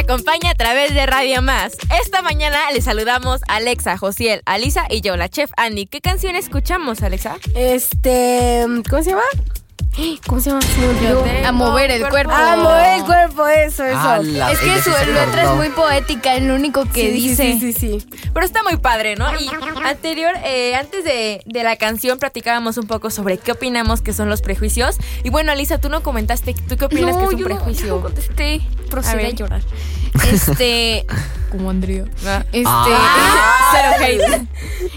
acompaña 0.06 0.50
a 0.50 0.54
través 0.54 0.94
de 0.94 1.04
Radio 1.04 1.42
Más. 1.42 1.76
Esta 2.00 2.22
mañana 2.22 2.70
le 2.72 2.80
saludamos 2.80 3.40
a 3.48 3.56
Alexa, 3.56 3.98
Josiel, 3.98 4.40
Alisa 4.46 4.86
y 4.88 5.00
yo, 5.00 5.16
la 5.16 5.28
chef 5.28 5.50
Andy. 5.56 5.86
¿Qué 5.86 6.00
canción 6.00 6.36
escuchamos, 6.36 7.02
Alexa? 7.02 7.38
Este. 7.56 8.64
¿Cómo 8.88 9.02
se 9.02 9.10
llama? 9.10 9.24
¿Cómo 10.26 10.40
se 10.40 10.50
llama? 10.50 10.60
Se 10.62 10.78
me 10.78 10.88
olvidó. 10.88 11.24
A 11.46 11.52
mover 11.52 11.90
el 11.90 12.06
cuerpo. 12.08 12.32
Ah, 12.34 12.56
mover 12.56 12.98
el 12.98 13.04
cuerpo, 13.04 13.46
eso, 13.46 13.82
eso. 13.84 13.98
Ala, 13.98 14.52
Es 14.52 14.58
que 14.58 14.82
su 14.82 14.90
letra 14.90 15.44
es 15.44 15.50
muy 15.56 15.70
poética, 15.70 16.34
es 16.36 16.42
lo 16.42 16.54
único 16.54 16.84
que 16.84 17.02
Sí, 17.02 17.10
dice. 17.12 17.52
Sí, 17.58 17.72
sí, 17.72 17.98
sí. 18.00 18.06
Pero 18.34 18.44
está 18.44 18.62
muy 18.62 18.76
padre, 18.76 19.16
¿no? 19.16 19.26
Y 19.40 19.48
anterior, 19.84 20.34
eh, 20.44 20.74
antes 20.74 21.02
de, 21.04 21.42
de 21.46 21.62
la 21.64 21.76
canción, 21.76 22.18
platicábamos 22.18 22.76
un 22.76 22.86
poco 22.86 23.10
sobre 23.10 23.38
qué 23.38 23.52
opinamos 23.52 24.02
que 24.02 24.12
son 24.12 24.28
los 24.28 24.42
prejuicios. 24.42 24.96
Y 25.24 25.30
bueno, 25.30 25.52
Alisa, 25.52 25.78
tú 25.78 25.88
no 25.88 26.02
comentaste, 26.02 26.54
¿tú 26.68 26.76
qué 26.76 26.84
opinas 26.84 27.16
que 27.16 27.24
es 27.24 27.32
un 27.32 27.38
yo 27.38 27.48
no- 27.48 27.54
prejuicio? 27.56 27.86
yo 27.86 27.96
no 27.96 28.02
contesté. 28.02 28.60
A 28.86 28.90
Procede 28.90 29.12
a, 29.14 29.16
ver. 29.26 29.34
llorar. 29.34 29.62
Este. 30.32 31.04
como 31.50 31.70
Andrea. 31.70 32.04
Este. 32.52 32.64
Ah. 32.66 33.70
Cero 33.72 33.94
hate. 34.00 34.46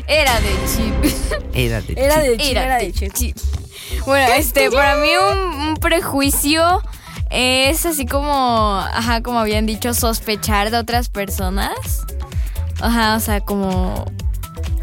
Era 0.07 0.39
de 0.39 0.49
chip. 0.65 1.15
Era 1.53 1.81
de 1.81 1.93
Era 1.95 2.19
de 2.19 2.31
chip. 2.37 2.41
chip, 2.47 2.57
era 2.57 2.77
de 2.77 2.91
chip. 3.11 3.37
Bueno, 4.05 4.33
este, 4.33 4.69
para 4.71 4.95
mí 4.95 5.09
un, 5.31 5.37
un 5.69 5.75
prejuicio 5.77 6.81
es 7.29 7.85
así 7.85 8.05
como, 8.05 8.79
ajá, 8.93 9.21
como 9.21 9.39
habían 9.39 9.65
dicho, 9.65 9.93
sospechar 9.93 10.71
de 10.71 10.77
otras 10.77 11.09
personas. 11.09 12.05
Ajá, 12.81 13.15
o 13.15 13.19
sea, 13.19 13.41
como 13.41 14.05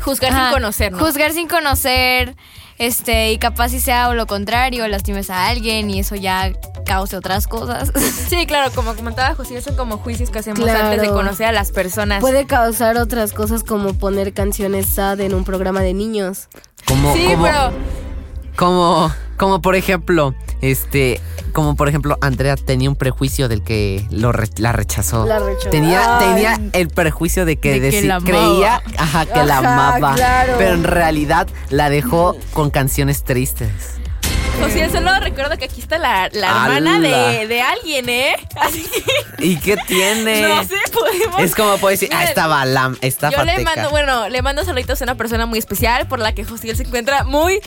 Juzgar 0.00 0.32
Ajá, 0.32 0.44
sin 0.50 0.52
conocer, 0.54 0.92
¿no? 0.92 0.98
Juzgar 0.98 1.32
sin 1.32 1.48
conocer, 1.48 2.36
este, 2.78 3.32
y 3.32 3.38
capaz 3.38 3.70
si 3.70 3.80
sea 3.80 4.08
o 4.10 4.14
lo 4.14 4.26
contrario, 4.26 4.86
lastimes 4.86 5.30
a 5.30 5.48
alguien 5.48 5.90
y 5.90 6.00
eso 6.00 6.14
ya 6.14 6.52
cause 6.84 7.16
otras 7.16 7.46
cosas. 7.48 7.90
Sí, 8.28 8.44
claro, 8.46 8.70
como 8.74 8.94
comentaba 8.94 9.34
José, 9.34 9.60
son 9.62 9.76
como 9.76 9.98
juicios 9.98 10.30
que 10.30 10.40
hacemos 10.40 10.60
Claro. 10.60 10.86
antes 10.88 11.00
de 11.02 11.08
conocer 11.08 11.46
a 11.46 11.52
las 11.52 11.72
personas. 11.72 12.20
Puede 12.20 12.44
causar 12.46 12.96
otras 12.98 13.32
cosas 13.32 13.64
como 13.64 13.94
poner 13.94 14.32
canciones 14.34 14.86
sad 14.86 15.20
en 15.20 15.32
un 15.34 15.44
programa 15.44 15.80
de 15.80 15.94
niños. 15.94 16.48
Como, 16.86 17.14
Sí, 17.14 17.24
como, 17.30 17.44
pero 17.44 17.72
como, 18.56 19.12
como 19.36 19.60
por 19.62 19.76
ejemplo, 19.76 20.34
este, 20.60 21.20
como 21.52 21.76
por 21.76 21.88
ejemplo, 21.88 22.18
Andrea 22.20 22.56
tenía 22.56 22.88
un 22.90 22.96
prejuicio 22.96 23.48
del 23.48 23.62
que 23.62 24.06
lo 24.10 24.32
re- 24.32 24.48
la 24.56 24.72
rechazó. 24.72 25.26
La 25.26 25.38
rechazó. 25.38 25.70
Tenía, 25.70 26.18
Ay. 26.18 26.26
tenía 26.26 26.60
el 26.72 26.88
prejuicio 26.88 27.44
de 27.44 27.56
que, 27.56 27.78
De 27.80 27.90
que 27.90 28.02
deci- 28.02 28.24
creía 28.24 28.82
ajá, 28.98 29.26
que 29.26 29.42
la 29.44 29.58
amaba. 29.58 30.14
claro. 30.14 30.54
Pero 30.58 30.74
en 30.74 30.84
realidad 30.84 31.46
la 31.70 31.90
dejó 31.90 32.36
con 32.52 32.70
canciones 32.70 33.24
tristes. 33.24 33.70
José, 34.58 34.88
solo 34.88 35.10
recuerdo 35.20 35.58
que 35.58 35.66
aquí 35.66 35.82
está 35.82 35.98
la, 35.98 36.30
la 36.32 36.48
hermana 36.48 36.98
de, 36.98 37.46
de 37.46 37.60
alguien, 37.60 38.08
¿eh? 38.08 38.36
Así 38.58 38.84
que 38.84 39.44
¿Y 39.46 39.56
qué 39.58 39.76
tiene? 39.86 40.40
no 40.48 40.64
sé, 40.64 40.76
podemos. 40.94 41.40
Es 41.42 41.54
como 41.54 41.76
puede 41.76 41.96
decir, 41.96 42.08
ah, 42.10 42.24
estaba 42.24 42.64
lam, 42.64 42.96
está 43.02 43.28
Yo 43.30 43.44
le 43.44 43.58
mando, 43.58 43.90
bueno, 43.90 44.30
le 44.30 44.40
mando 44.40 44.64
saluditos 44.64 44.98
a 45.02 45.04
una 45.04 45.14
persona 45.14 45.44
muy 45.44 45.58
especial 45.58 46.08
por 46.08 46.20
la 46.20 46.32
que 46.34 46.42
José 46.46 46.74
se 46.74 46.84
encuentra 46.84 47.24
muy, 47.24 47.60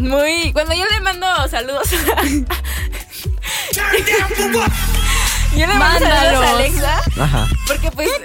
muy. 0.00 0.52
Cuando 0.52 0.74
yo 0.74 0.84
le 0.86 1.00
mando 1.00 1.26
saludos 1.48 1.88
a. 1.92 2.22
yo 5.56 5.66
le 5.66 5.74
mando 5.74 6.06
saludos 6.06 6.44
a. 6.44 6.50
Alexa. 6.50 7.02
Ajá. 7.20 7.48
Porque 7.66 7.90
pues. 7.90 8.08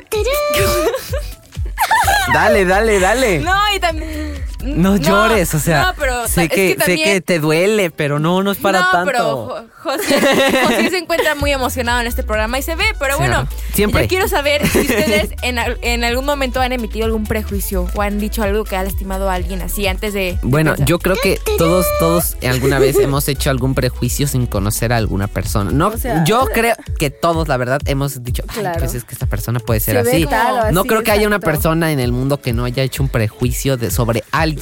Dale, 2.34 2.66
dale, 2.66 3.00
dale. 3.00 3.40
No, 3.40 3.56
y 3.74 3.80
también. 3.80 4.44
No, 4.66 4.98
llores, 4.98 5.54
o 5.54 5.60
sea, 5.60 5.84
No, 5.88 5.94
pero 5.98 6.28
sé, 6.28 6.44
es 6.46 6.50
que, 6.50 6.70
sé 6.70 6.76
también- 6.76 7.04
que 7.04 7.22
te 7.22 7.40
duele, 7.40 7.92
pero 7.92 8.20
no, 8.20 8.42
no 8.44 8.52
es 8.52 8.58
para 8.58 8.80
no, 8.82 8.92
tanto. 8.92 9.06
pero 9.12 9.24
Jo- 9.48 9.62
José, 9.84 10.20
José 10.64 10.90
se 10.90 10.98
encuentra 10.98 11.36
muy 11.36 11.52
emocionado 11.52 12.02
en 12.02 12.08
este 12.08 12.24
programa 12.24 12.58
y 12.58 12.64
se 12.64 12.76
ve, 12.76 12.86
pero 13.00 13.14
Sí, 13.16 13.20
bueno. 13.20 13.48
Siempre. 13.74 14.02
yo 14.04 14.08
quiero 14.08 14.28
saber 14.28 14.68
si 14.68 14.80
ustedes 14.80 15.30
en, 15.44 15.58
en 15.82 16.04
algún 16.04 16.26
momento 16.26 16.60
han 16.62 16.72
emitido 16.72 17.06
algún 17.06 17.26
prejuicio 17.26 17.88
o 17.94 18.02
han 18.02 18.18
dicho 18.20 18.42
algo 18.42 18.64
que 18.64 18.76
ha 18.76 18.84
lastimado 18.84 19.30
a 19.30 19.36
alguien 19.36 19.62
así 19.62 19.86
antes 19.88 20.14
de... 20.14 20.40
Bueno, 20.42 20.72
pensar. 20.72 20.88
yo 20.88 20.98
creo 21.00 21.16
que 21.22 21.40
todos, 21.60 21.86
todos 22.00 22.36
alguna 22.44 22.80
vez 22.80 22.98
hemos 22.98 23.28
hecho 23.28 23.52
algún 23.52 23.76
prejuicio 23.76 24.28
sin 24.28 24.48
conocer 24.48 24.92
a 24.92 24.98
alguna 24.98 25.28
persona. 25.28 25.70
No, 25.72 25.90
O 25.90 25.98
sea- 25.98 26.24
yo 26.24 26.48
creo 26.52 26.76
que 26.98 27.12
todos, 27.12 27.48
la 27.48 27.58
verdad, 27.58 27.80
hemos 27.86 28.24
dicho, 28.24 28.44
"Ay, 28.48 28.62
Claro. 28.62 28.80
pues 28.80 28.96
es 28.96 29.04
que 29.04 29.14
esta 29.14 29.28
persona 29.28 29.60
puede 29.60 29.80
ser 29.82 30.04
Se 30.04 30.10
así. 30.10 30.26
no 30.72 30.80
así, 30.82 30.88
creo 30.90 31.04
que 31.04 31.12
haya 31.12 31.28
una 31.28 31.40
persona 31.40 31.92
en 31.92 32.00
el 32.00 32.12
mundo 32.12 32.42
que 32.42 32.54
no 32.54 32.66
haya 32.66 32.82
hecho 32.82 33.04
un 33.04 33.10
prejuicio 33.10 33.78
de 33.78 33.92
sobre 33.92 34.24
alguien. 34.32 34.55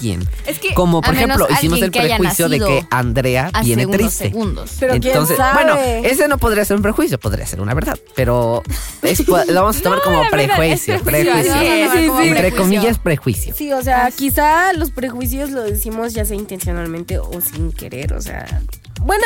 Es 0.46 0.60
que... 0.60 0.74
Como 0.74 1.02
por 1.02 1.14
ejemplo, 1.14 1.48
hicimos 1.50 1.82
alguien 1.82 2.04
el 2.04 2.10
prejuicio 2.18 2.50
de 2.50 2.60
que 2.60 2.86
Andrea 2.90 3.52
viene 3.64 3.88
triste. 3.88 4.26
segundos. 4.26 4.72
Pero 4.80 4.94
quién 4.94 5.08
Entonces, 5.08 5.38
sabe. 5.38 5.54
bueno, 5.64 5.80
ese 6.04 6.28
no 6.28 6.38
podría 6.38 6.66
ser 6.66 6.78
un 6.78 6.84
prejuicio, 6.84 7.20
podría 7.20 7.46
ser 7.46 7.62
una 7.62 7.74
verdad, 7.74 7.98
pero 8.16 8.64
es- 9.02 9.28
lo 9.28 9.36
vamos 9.62 9.78
a 9.78 9.82
tomar 9.82 10.00
No, 10.00 10.04
como 10.04 10.30
prejuicio. 10.30 11.00
Sí, 11.00 11.10
Entre 11.16 12.34
prejuicio. 12.42 12.56
comillas, 12.58 13.00
prejuicio. 13.00 13.54
Sí, 13.56 13.72
o 13.74 13.82
sea, 13.82 14.10
quizá 14.12 14.74
los 14.74 14.92
prejuicios 14.92 15.50
lo 15.52 15.62
decimos 15.64 16.14
ya 16.14 16.26
sea 16.26 16.36
intencionalmente 16.38 17.18
o 17.20 17.30
sin 17.42 17.72
querer, 17.72 18.14
o 18.14 18.22
sea. 18.22 18.62
Bueno, 19.06 19.26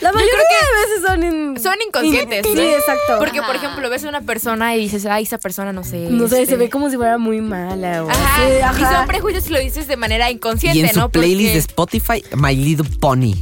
la 0.00 0.12
mayoría 0.12 0.32
de 0.34 0.86
veces 0.86 1.04
son 1.06 1.22
in- 1.24 1.60
Son 1.60 1.74
inconscientes, 1.86 2.46
in- 2.46 2.54
¿no? 2.54 2.60
Sí, 2.60 2.68
exacto. 2.68 3.18
Porque, 3.18 3.42
por 3.42 3.56
ejemplo, 3.56 3.88
ves 3.90 4.04
a 4.04 4.08
una 4.08 4.20
persona 4.20 4.74
y 4.76 4.80
dices, 4.80 5.04
ay, 5.06 5.24
esa 5.24 5.38
persona 5.38 5.72
no 5.72 5.84
sé. 5.84 6.08
no 6.10 6.28
sé, 6.28 6.42
este, 6.42 6.54
se 6.54 6.56
ve 6.56 6.70
como 6.70 6.90
si 6.90 6.96
fuera 6.96 7.18
muy 7.18 7.40
mala 7.40 8.04
o 8.04 8.10
Ajá, 8.10 8.36
así, 8.44 8.52
y 8.58 8.60
ajá. 8.62 8.98
son 8.98 9.06
prejuicios 9.06 9.44
si 9.44 9.50
lo 9.50 9.58
dices 9.58 9.86
de 9.88 9.96
manera 9.96 10.30
inconsciente, 10.30 10.78
Y 10.78 10.82
en 10.82 10.92
su 10.92 11.00
¿no? 11.00 11.08
playlist 11.08 11.52
de 11.54 11.58
Spotify, 11.58 12.22
My 12.36 12.54
Little 12.54 12.88
Pony. 13.00 13.34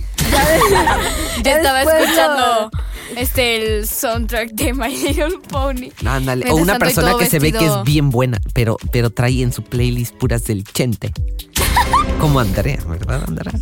Ya 1.43 1.57
estaba 1.57 1.85
lo- 1.85 1.91
escuchando 1.91 2.71
este 3.17 3.57
el 3.79 3.87
soundtrack 3.87 4.51
de 4.53 4.73
My 4.73 4.97
Little 4.97 5.39
Pony. 5.49 5.91
Ándale. 6.07 6.51
O 6.51 6.57
una 6.57 6.77
y 6.77 6.79
persona 6.79 7.13
que 7.19 7.27
se 7.27 7.39
ve 7.39 7.53
que 7.53 7.67
es 7.67 7.83
bien 7.85 8.11
buena, 8.11 8.41
pero, 8.55 8.77
pero 8.91 9.11
trae 9.11 9.43
en 9.43 9.53
su 9.53 9.63
playlist 9.63 10.15
puras 10.15 10.45
del 10.45 10.65
chente. 10.65 11.13
Como 12.21 12.41
Andrea, 12.41 12.79
¿verdad, 12.87 13.23
Andrea? 13.29 13.53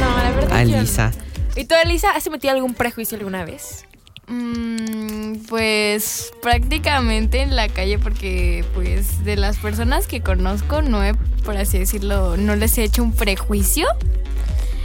No, 0.00 0.16
la 0.16 0.30
verdad. 0.30 0.64
yo. 0.64 0.76
Alisa. 0.78 1.12
¿Y 1.56 1.64
tú, 1.64 1.74
Elisa, 1.82 2.10
has 2.10 2.26
emitido 2.26 2.54
algún 2.54 2.74
prejuicio 2.74 3.18
alguna 3.18 3.44
vez? 3.44 3.86
Mm, 4.28 5.46
pues 5.48 6.32
prácticamente 6.40 7.42
en 7.42 7.56
la 7.56 7.68
calle 7.68 7.98
porque 7.98 8.64
pues 8.72 9.24
de 9.24 9.36
las 9.36 9.58
personas 9.58 10.06
que 10.06 10.22
conozco 10.22 10.80
no 10.80 11.04
he, 11.04 11.14
por 11.44 11.56
así 11.56 11.78
decirlo, 11.78 12.36
no 12.36 12.56
les 12.56 12.78
he 12.78 12.84
hecho 12.84 13.02
un 13.02 13.12
prejuicio. 13.12 13.86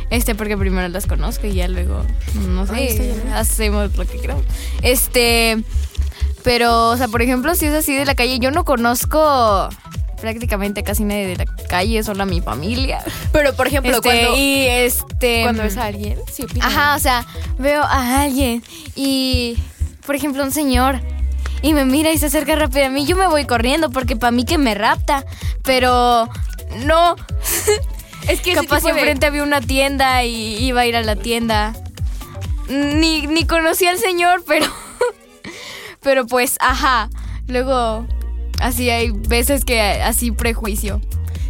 Este, 0.10 0.36
porque 0.36 0.58
primero 0.58 0.88
las 0.88 1.06
conozco 1.06 1.48
y 1.48 1.54
ya 1.54 1.68
luego, 1.68 2.02
no 2.48 2.66
sé, 2.66 3.14
hacemos 3.34 3.96
lo 3.98 4.06
que 4.06 4.20
queramos. 4.20 4.46
Este, 4.82 5.62
pero, 6.44 6.92
o 6.92 6.98
sea, 6.98 7.10
por 7.10 7.22
ejemplo, 7.22 7.56
si 7.56 7.66
es 7.66 7.74
así 7.74 7.94
de 7.94 8.06
la 8.06 8.16
calle, 8.16 8.40
yo 8.40 8.52
no 8.52 8.64
conozco 8.64 9.70
prácticamente 10.20 10.84
casi 10.84 11.04
nadie 11.04 11.28
de 11.28 11.36
la 11.38 11.46
calle, 11.70 12.04
solo 12.04 12.24
a 12.24 12.26
mi 12.26 12.42
familia. 12.42 13.00
Pero, 13.32 13.54
por 13.56 13.68
ejemplo, 13.68 13.92
Este, 13.96 14.02
cuando, 14.10 14.38
y 14.38 14.66
este 14.68 15.42
cuando 15.44 15.64
ves 15.64 15.78
a 15.78 15.86
alguien, 15.86 16.20
sí 16.32 16.44
opinas. 16.44 16.68
Ajá, 16.68 16.96
o 16.96 17.00
sea, 17.00 17.26
veo 17.58 17.84
a 17.84 18.22
alguien 18.22 18.64
y, 18.96 19.58
por 20.06 20.16
ejemplo, 20.16 20.44
un 20.44 20.52
señor 20.52 21.00
y 21.62 21.74
me 21.74 21.86
mira 21.86 22.12
y 22.12 22.18
se 22.18 22.28
acerca 22.28 22.56
rápido 22.56 22.86
a 22.86 22.90
mí, 22.90 23.06
yo 23.06 23.16
me 23.16 23.28
voy 23.28 23.46
corriendo 23.46 23.90
porque 23.90 24.16
para 24.16 24.32
mí 24.32 24.46
que 24.46 24.58
me 24.58 24.74
rapta, 24.76 25.24
pero 25.64 26.30
no. 26.86 27.16
Es 28.28 28.42
que 28.42 28.54
Capaz 28.56 28.84
de- 28.84 28.90
enfrente 28.90 29.26
había 29.26 29.42
una 29.42 29.62
tienda 29.62 30.22
y 30.26 30.58
iba 30.58 30.82
a 30.82 30.86
ir 30.86 30.98
a 30.98 31.02
la 31.02 31.16
tienda. 31.16 31.74
Ni, 32.68 33.26
ni 33.26 33.46
conocí 33.46 33.86
al 33.88 33.98
señor, 34.00 34.44
pero. 34.46 34.66
Pero 36.02 36.28
pues, 36.28 36.58
ajá. 36.60 37.10
Luego, 37.48 38.06
así 38.62 38.90
hay 38.90 39.12
veces 39.12 39.66
que 39.66 39.82
así 39.82 40.32
prejuicio. 40.32 41.02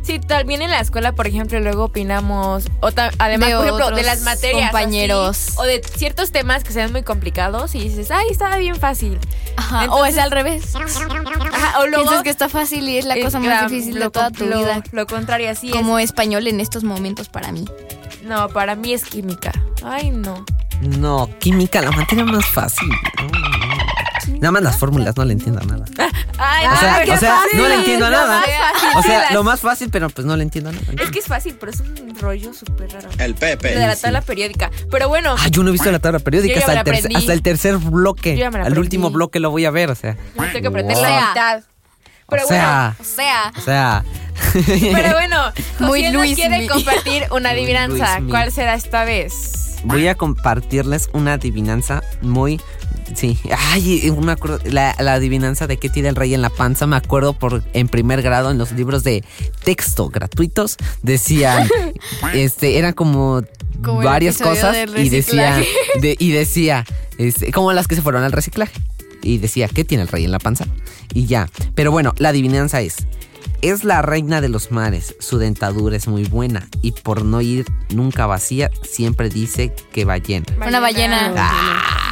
Sí, 0.04 0.20
también 0.20 0.62
en 0.62 0.72
la 0.72 0.80
escuela, 0.80 1.12
por 1.12 1.28
ejemplo, 1.28 1.60
luego 1.60 1.84
opinamos, 1.86 2.64
o 2.80 2.94
ta- 2.94 3.12
además, 3.20 3.50
De 3.50 3.56
por 3.56 3.66
ejemplo, 3.66 3.86
de 3.88 3.92
otros 3.92 4.06
las 4.06 4.22
materias. 4.22 4.72
compañeros. 4.72 5.38
así, 5.50 5.58
o 5.58 5.64
de 5.64 5.82
ciertos 5.98 6.32
temas 6.32 6.64
que 6.64 6.72
se 6.72 6.80
ven 6.80 6.94
muy 6.94 7.04
complicados 7.04 7.76
y 7.76 7.80
dices, 7.80 8.10
ay, 8.10 8.26
estaba 8.32 8.56
bien 8.56 8.78
fácil. 8.78 9.20
Ajá, 9.58 9.92
o 9.94 10.06
es 10.06 10.18
al 10.18 10.32
revés. 10.32 10.74
Ajá, 10.78 11.80
o 11.82 11.88
luego. 11.88 12.04
Piensas 12.06 12.24
que 12.24 12.30
está 12.30 12.48
fácil 12.48 12.88
y 12.88 12.98
es 13.00 13.04
la 13.06 13.20
cosa 13.20 13.40
más 13.42 13.70
difícil 13.70 13.96
de 14.00 14.10
toda 14.10 14.32
tu 14.32 14.46
lo- 14.46 14.60
vida. 14.60 14.82
Lo 14.94 15.08
contrario, 15.08 15.50
así 15.50 15.72
Como 15.72 16.00
español 16.00 16.48
en 16.48 16.62
estos 16.62 16.86
momentos 16.86 17.28
para 17.28 17.52
mí. 17.52 17.66
No, 18.24 18.48
para 18.48 18.76
mí 18.76 18.94
es 18.94 19.04
química. 19.04 19.52
Ay, 19.84 20.12
no. 20.12 20.46
No, 20.82 21.30
química, 21.40 21.82
la 21.82 21.92
materia 21.92 22.24
más 22.24 22.46
fácil. 22.46 22.88
No. 22.90 23.57
Nada 24.42 24.52
más 24.52 24.62
las 24.64 24.78
fórmulas, 24.78 25.16
no 25.18 25.26
le 25.26 25.34
entiendo 25.34 25.60
nada. 25.62 25.86
Ay, 26.38 26.66
O 26.68 26.80
sea, 26.80 27.02
qué 27.04 27.12
o 27.12 27.18
sea 27.18 27.36
fácil. 27.36 27.60
no 27.60 27.68
le 27.68 27.76
entiendo 27.76 28.10
Lo 28.10 28.16
nada. 28.18 28.42
fácil 28.42 28.90
O 28.96 29.02
sea, 29.04 29.32
lo 29.32 29.44
más 29.44 29.60
fácil, 29.62 29.90
pero 29.90 30.10
pues 30.10 30.26
no 30.28 30.36
le 30.38 30.44
entiendo 30.44 30.72
nada. 30.72 30.86
Es 31.04 31.10
que 31.12 31.20
es 31.20 31.26
fácil, 31.26 31.56
pero 31.60 31.72
es 31.72 31.80
un 31.82 32.16
rollo 32.20 32.54
súper 32.54 32.92
raro. 32.92 33.10
El 33.18 33.36
Pepe. 33.36 33.70
de 33.78 33.88
la 33.88 33.96
tabla 33.96 34.22
periódica. 34.22 34.70
Pero 34.92 35.10
bueno, 35.10 35.36
Ah, 35.38 35.48
yo 35.50 35.64
no 35.64 35.70
he 35.70 35.72
visto 35.72 35.92
la 35.92 36.00
tabla 36.00 36.20
periódica 36.20 36.54
Yo 36.56 36.60
hasta 36.60 36.74
el, 36.74 36.84
tercer, 36.84 37.12
hasta 37.18 37.34
el 37.34 37.42
tercer 37.42 37.78
bloque. 37.78 38.34
Yo 38.36 38.40
ya 38.42 38.52
me 38.52 38.60
la 38.60 38.66
Al 38.66 38.78
último 38.78 39.10
bloque 39.10 39.40
lo 39.40 39.50
voy 39.52 39.66
a 39.66 39.72
ver, 39.72 39.90
o 39.92 39.96
sea. 39.96 40.16
tengo 40.36 40.62
que 40.62 40.68
aprender 40.68 40.96
Wow. 40.98 41.06
la 41.06 41.28
mitad. 41.30 41.64
Pero 42.30 42.44
o 42.44 42.48
sea, 42.48 42.96
O 43.00 43.04
sea, 43.06 43.54
o 43.58 43.62
sea. 43.62 44.04
bueno, 44.54 44.90
pero 44.94 45.12
bueno, 45.14 45.52
Muy 45.80 46.12
Luis 46.12 46.36
quiere 46.36 46.60
Mi. 46.60 46.68
compartir 46.68 47.24
una 47.32 47.52
adivinanza. 47.52 48.20
¿Cuál 48.30 48.52
será 48.52 48.74
esta 48.74 49.06
vez? 49.06 49.78
Voy 49.86 50.08
a 50.08 50.16
compartirles 50.16 51.10
una 51.14 51.34
adivinanza 51.34 52.04
muy. 52.22 52.60
Sí, 53.16 53.38
ay, 53.72 54.12
me 54.22 54.32
acuerdo. 54.34 54.60
La, 54.66 54.96
la 55.00 55.14
adivinanza 55.14 55.68
de 55.68 55.78
qué 55.78 55.90
tiene 55.90 56.10
el 56.10 56.16
rey 56.16 56.34
en 56.34 56.42
la 56.42 56.50
panza. 56.50 56.88
Me 56.88 56.96
acuerdo 56.96 57.34
por 57.34 57.64
en 57.74 57.88
primer 57.88 58.22
grado 58.22 58.52
en 58.52 58.58
los 58.58 58.72
libros 58.74 59.04
de 59.04 59.24
texto 59.64 60.10
gratuitos. 60.10 60.78
Decían, 61.04 61.68
este, 62.34 62.78
eran 62.78 62.94
como, 62.94 63.42
varias 63.80 64.38
cosas 64.38 64.76
y 64.98 65.10
decía, 65.10 65.62
de- 66.02 66.16
y 66.20 66.32
decía, 66.32 66.86
este, 67.18 67.52
como 67.52 67.72
las 67.74 67.88
que 67.88 67.96
se 67.96 68.02
fueron 68.02 68.24
al 68.24 68.32
reciclaje. 68.32 68.74
Y 69.24 69.40
decía, 69.40 69.68
¿qué 69.68 69.84
tiene 69.84 70.04
el 70.04 70.08
rey 70.10 70.26
en 70.26 70.32
la 70.32 70.40
panza? 70.40 70.66
Y 71.14 71.26
ya. 71.26 71.50
Pero 71.76 71.92
bueno, 71.92 72.14
la 72.18 72.30
adivinanza 72.30 72.82
es. 72.82 72.96
Es 73.64 73.84
la 73.84 74.04
reina 74.04 74.40
de 74.40 74.50
los 74.50 74.72
mares, 74.72 75.16
su 75.20 75.40
dentadura 75.40 75.98
es 75.98 76.08
muy 76.08 76.26
buena 76.26 76.68
y 76.84 76.92
por 76.92 77.26
no 77.26 77.42
ir 77.42 77.66
nunca 77.90 78.28
vacía 78.28 78.70
siempre 78.84 79.30
dice 79.30 79.74
que 79.92 80.06
va 80.06 80.20
llena. 80.20 80.46
una 80.68 80.80
ballena. 80.80 81.34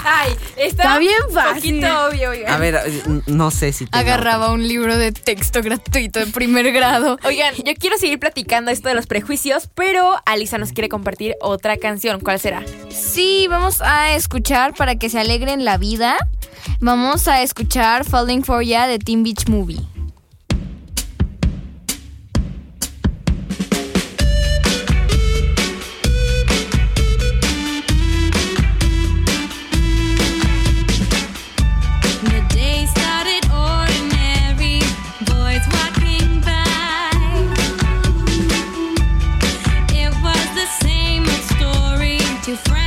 Ay, 0.08 0.34
está, 0.58 0.84
Está 0.84 1.00
bien 1.00 1.14
un 1.28 1.34
fácil. 1.34 1.80
poquito 1.82 2.08
obvio. 2.08 2.30
oigan. 2.30 2.54
A 2.54 2.58
ver, 2.58 2.80
no 3.26 3.50
sé 3.52 3.74
si 3.74 3.88
Agarraba 3.92 4.52
un 4.52 4.68
libro 4.68 4.98
de 4.98 5.12
texto 5.12 5.62
gratuito 5.62 6.20
de 6.20 6.28
primer 6.28 6.72
grado. 6.72 7.18
Oigan, 7.24 7.56
yo 7.56 7.74
quiero 7.80 7.98
seguir 7.98 8.20
platicando 8.20 8.70
esto 8.72 8.88
de 8.90 8.96
los 8.96 9.08
prejuicios, 9.08 9.70
pero 9.74 10.16
Alisa 10.26 10.58
nos 10.58 10.72
quiere 10.72 10.90
compartir 10.90 11.36
otra 11.42 11.78
canción. 11.78 12.20
¿Cuál 12.20 12.40
será? 12.40 12.64
Sí, 12.90 13.48
vamos 13.50 13.82
a 13.82 14.14
escuchar 14.16 14.74
para 14.76 14.96
que 14.98 15.10
se 15.10 15.20
alegren 15.20 15.66
la 15.66 15.78
vida. 15.78 16.18
Vamos 16.80 17.28
a 17.28 17.42
escuchar 17.42 18.06
Falling 18.06 18.44
for 18.44 18.64
Ya 18.64 18.88
de 18.88 19.00
Teen 19.00 19.24
Beach 19.24 19.48
Movie. 19.48 19.80
friends. 42.58 42.85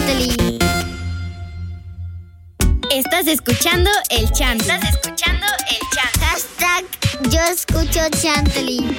Chantley. 0.00 0.58
Estás 2.90 3.26
escuchando 3.26 3.90
el 4.10 4.30
chant. 4.32 4.60
Estás 4.62 4.82
escuchando 4.84 5.46
el 5.68 5.78
chant. 5.94 6.16
Hashtag 6.20 6.84
yo 7.30 7.40
escucho 7.42 8.00
Chantley. 8.10 8.96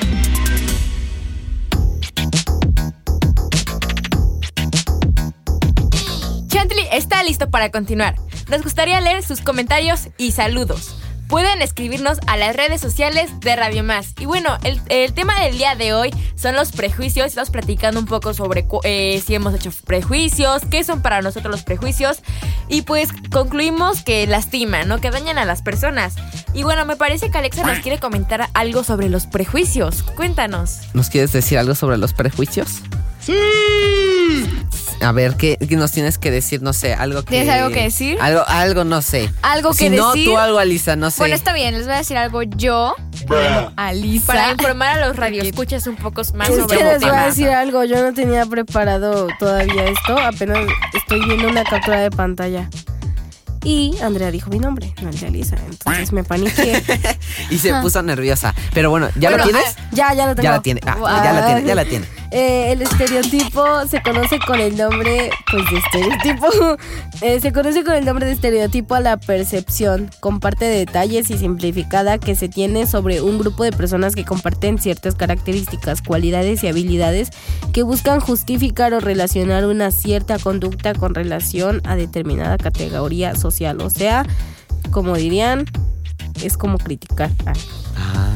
Chantley 6.48 6.88
está 6.92 7.24
listo 7.24 7.50
para 7.50 7.72
continuar. 7.72 8.16
Nos 8.50 8.62
gustaría 8.62 9.02
leer 9.02 9.24
sus 9.24 9.42
comentarios 9.42 10.10
y 10.18 10.34
saludos. 10.34 11.01
Pueden 11.32 11.62
escribirnos 11.62 12.20
a 12.28 12.36
las 12.36 12.54
redes 12.58 12.82
sociales 12.82 13.32
de 13.40 13.56
Radio 13.56 13.86
Más. 13.86 14.16
Y 14.20 14.26
bueno, 14.26 14.58
el, 14.64 15.14
tema 15.14 15.40
del 15.40 15.58
día 15.58 15.76
de 15.76 15.94
hoy 15.94 16.12
son 16.36 16.56
los 16.56 16.74
prejuicios. 16.74 17.28
Estamos 17.28 17.52
platicando 17.52 18.02
un 18.02 18.06
poco 18.06 18.34
sobre 18.34 18.68
eh, 18.84 19.24
si 19.26 19.34
hemos 19.34 19.54
hecho 19.54 19.72
prejuicios, 19.86 20.62
qué 20.70 20.84
son 20.84 21.02
para 21.02 21.22
nosotros 21.22 21.50
los 21.50 21.64
prejuicios. 21.64 22.22
Y 22.68 22.82
pues 22.82 23.12
concluimos 23.32 24.04
que 24.04 24.28
lastiman, 24.28 24.90
¿no? 24.90 25.00
Que 25.00 25.10
dañan 25.10 25.38
a 25.38 25.46
las 25.46 25.62
personas. 25.62 26.16
Y 26.54 26.64
bueno, 26.64 26.86
me 26.86 26.98
parece 26.98 27.32
que 27.32 27.38
Alexa 27.38 27.66
nos 27.66 27.80
quiere 27.80 27.98
comentar 27.98 28.50
algo 28.54 28.84
sobre 28.84 29.08
los 29.08 29.26
prejuicios. 29.26 30.04
Cuéntanos. 30.04 30.80
¿Nos 30.94 31.10
quieres 31.10 31.32
decir 31.32 31.58
algo 31.58 31.76
sobre 31.76 31.98
los 31.98 32.12
prejuicios? 32.14 32.82
¡Sí! 33.22 33.34
A 35.02 35.12
ver, 35.12 35.36
¿qué, 35.36 35.58
qué 35.58 35.76
nos 35.76 35.92
tienes 35.92 36.20
que 36.20 36.30
decir? 36.30 36.62
No 36.62 36.74
sé, 36.74 36.94
algo 36.94 37.24
que... 37.24 37.32
¿Tienes 37.32 37.50
algo 37.50 37.74
que 37.74 37.84
decir? 37.84 38.18
Algo, 38.22 38.44
algo 38.48 38.84
no 38.84 39.02
sé. 39.02 39.32
Algo 39.42 39.72
que 39.72 39.78
si 39.78 39.90
no, 39.90 40.12
decir. 40.12 40.26
tú 40.26 40.38
algo, 40.38 40.60
Alisa, 40.60 40.96
no 40.96 41.10
sé. 41.10 41.18
Bueno, 41.18 41.34
está 41.34 41.54
bien, 41.54 41.74
les 41.74 41.86
voy 41.86 41.96
a 41.96 41.98
decir 41.98 42.18
algo 42.18 42.44
yo. 42.44 42.96
Alisa. 43.78 44.28
Para 44.28 44.52
informar 44.52 45.00
a 45.00 45.08
los 45.08 45.16
radioescuchas 45.16 45.88
un 45.88 45.96
poco 45.96 46.22
más 46.36 46.50
Es 46.50 46.56
sobre 46.56 46.78
que 46.78 46.84
les 46.84 47.02
voy 47.02 47.10
a 47.10 47.26
decir 47.26 47.50
algo, 47.50 47.84
yo 47.84 48.02
no 48.04 48.14
tenía 48.14 48.46
preparado 48.46 49.28
todavía 49.40 49.86
esto, 49.86 50.18
apenas 50.20 50.60
estoy 50.94 51.26
viendo 51.26 51.48
una 51.48 51.64
captura 51.64 52.00
de 52.02 52.12
pantalla. 52.12 52.70
Y 53.64 53.96
Andrea 54.02 54.32
dijo 54.32 54.50
mi 54.50 54.58
nombre, 54.60 54.94
no 55.02 55.10
el 55.10 55.20
de 55.20 55.28
Alisa, 55.28 55.56
entonces 55.70 56.12
me 56.12 56.24
paniqué. 56.24 56.82
Y 57.50 57.58
se 57.58 57.74
puso 57.82 58.02
nerviosa. 58.02 58.56
Pero 58.74 58.90
bueno, 58.90 59.10
¿ya 59.16 59.30
Bueno, 59.30 59.46
lo 59.46 59.52
tienes? 59.52 59.76
ah, 59.78 59.88
Ya, 59.92 60.14
ya 60.14 60.26
lo 60.28 60.36
tengo. 60.36 60.44
Ya 60.44 60.52
la 60.52 60.62
tiene. 60.62 60.82
Ah, 60.86 61.22
ya 61.24 61.34
la 61.34 61.46
tiene, 61.46 61.64
ya 61.68 61.76
la 61.76 61.86
tiene. 61.86 62.06
Eh, 62.34 62.72
el 62.72 62.82
estereotipo 62.82 63.66
se 63.90 64.02
conoce 64.02 64.40
con 64.40 64.60
el 64.62 64.78
nombre, 64.78 65.30
pues 65.52 65.64
de 65.70 65.78
estereotipo. 65.78 66.48
Eh, 67.22 67.40
se 67.40 67.54
conoce 67.54 67.84
con 67.84 67.94
el 67.94 68.04
nombre 68.04 68.26
de 68.26 68.32
estereotipo 68.32 68.96
a 68.96 69.00
la 69.00 69.18
percepción. 69.18 70.10
Comparte 70.22 70.66
detalles 70.66 71.30
y 71.30 71.38
simplificada 71.38 72.18
que 72.18 72.36
se 72.36 72.50
tiene 72.50 72.88
sobre 72.88 73.22
un 73.22 73.38
grupo 73.38 73.64
de 73.64 73.72
personas 73.72 74.16
que 74.16 74.26
comparten 74.26 74.80
ciertas 74.80 75.14
características, 75.14 76.02
cualidades 76.02 76.64
y 76.64 76.68
habilidades 76.68 77.30
que 77.74 77.84
buscan 77.84 78.22
justificar 78.22 78.96
o 78.96 79.00
relacionar 79.00 79.68
una 79.68 79.92
cierta 79.92 80.40
conducta 80.40 80.96
con 80.96 81.14
relación 81.14 81.82
a 81.86 81.96
determinada 81.96 82.58
categoría 82.58 83.36
social. 83.36 83.51
O 83.86 83.90
sea, 83.90 84.26
como 84.92 85.16
dirían, 85.16 85.66
es 86.44 86.58
como 86.58 86.78
criticar. 86.78 87.32
Ah. 87.96 88.28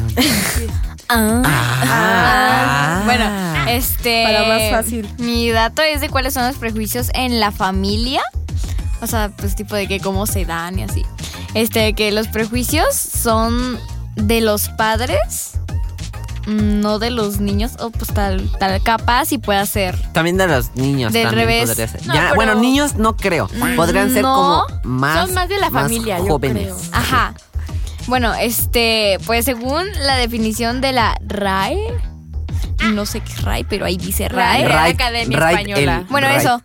Ah. 1.10 1.41
Ah. 1.47 3.01
Bueno, 3.06 3.25
este. 3.69 4.23
Para 4.23 4.47
más 4.47 4.71
fácil. 4.71 5.08
Mi 5.17 5.49
dato 5.51 5.82
es 5.82 6.01
de 6.01 6.10
cuáles 6.10 6.34
son 6.34 6.47
los 6.47 6.58
prejuicios 6.58 7.10
en 7.13 7.39
la 7.39 7.51
familia. 7.51 8.21
O 9.01 9.08
sea, 9.08 9.30
pues 9.36 9.56
tipo 9.56 9.75
de 9.75 9.88
que 9.88 9.99
cómo 9.99 10.25
se 10.25 10.45
dan 10.45 10.80
y 10.80 10.84
así. 10.84 11.06
Este, 11.54 11.93
que 11.93 12.12
los 12.12 12.28
prejuicios 12.28 12.95
son 12.95 13.80
de 14.15 14.41
los 14.41 14.69
padres, 14.69 15.60
no 16.47 16.99
de 16.99 17.10
los 17.12 17.39
niños. 17.39 17.73
O 17.79 17.89
pues 17.91 18.13
tal, 18.13 18.49
tal 18.60 18.81
capaz 18.84 19.31
y 19.31 19.38
puede 19.38 19.65
ser. 19.65 19.97
También 20.13 20.38
de 20.38 20.47
los 20.47 20.75
niños. 20.75 21.12
Del 21.13 21.23
también 21.27 21.47
revés. 21.47 21.67
podría 21.69 21.88
ser. 21.88 22.05
No, 22.08 22.13
Ya, 22.13 22.21
pero- 22.23 22.36
Bueno, 22.36 22.55
niños 22.55 22.95
no 22.95 23.15
creo. 23.15 23.49
Podrían 23.75 24.12
ser 24.12 24.23
No. 24.23 24.34
como 24.36 24.79
más. 24.84 25.25
Son 25.25 25.34
más 25.34 25.49
de 25.49 25.60
la 25.60 25.69
familia, 25.71 26.17
yo 26.19 26.25
jóvenes. 26.25 26.63
creo. 26.63 26.77
Ajá. 26.91 27.34
Bueno, 28.08 28.34
este, 28.36 29.17
pues 29.25 29.45
según 29.45 29.84
la 30.01 30.15
definición 30.17 30.79
de 30.81 30.91
la 30.93 31.17
RAE, 31.25 31.77
no 32.93 33.05
sé 33.08 33.21
qué 33.21 33.31
es 33.34 33.41
RAE, 33.41 33.63
pero 33.65 33.86
ahí 33.86 33.97
dice 33.97 34.29
La 34.29 34.36
RAE. 34.36 34.65
Right, 34.67 35.01
Academia 35.01 35.49
Española. 35.49 35.97
el- 35.97 36.03
Bueno, 36.05 36.27
eso. 36.27 36.62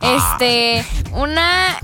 Este, 0.00 0.84
una 1.12 1.78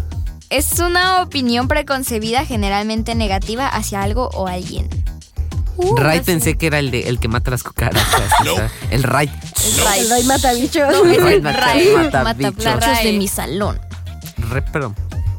es 0.50 0.78
una 0.80 1.22
opinión 1.22 1.68
preconcebida 1.68 2.44
generalmente 2.44 3.14
negativa 3.14 3.66
hacia 3.68 4.02
algo 4.02 4.28
o 4.34 4.46
alguien. 4.46 4.88
Ray 5.96 6.20
pensé 6.20 6.56
que 6.56 6.66
era 6.66 6.78
el 6.78 6.90
de 6.90 7.08
el 7.08 7.18
que 7.20 7.28
mata 7.28 7.50
las 7.50 7.62
cucarachas. 7.62 8.04
o 8.40 8.56
sea, 8.56 8.70
el 8.90 9.02
Ray. 9.02 9.30
El 10.00 10.08
Ray 10.10 10.24
mata 10.24 10.52
bichos. 10.52 10.82
Ray 11.04 11.40
mata, 11.40 11.60
Ray 11.60 11.88
mata 11.94 12.24
mata 12.24 12.34
bichos. 12.50 12.56
bichos 12.56 12.80
de 12.80 12.86
Ray. 12.86 13.18
mi 13.18 13.28
salón. 13.28 13.80
Re, 14.50 14.62
pero- 14.62 14.94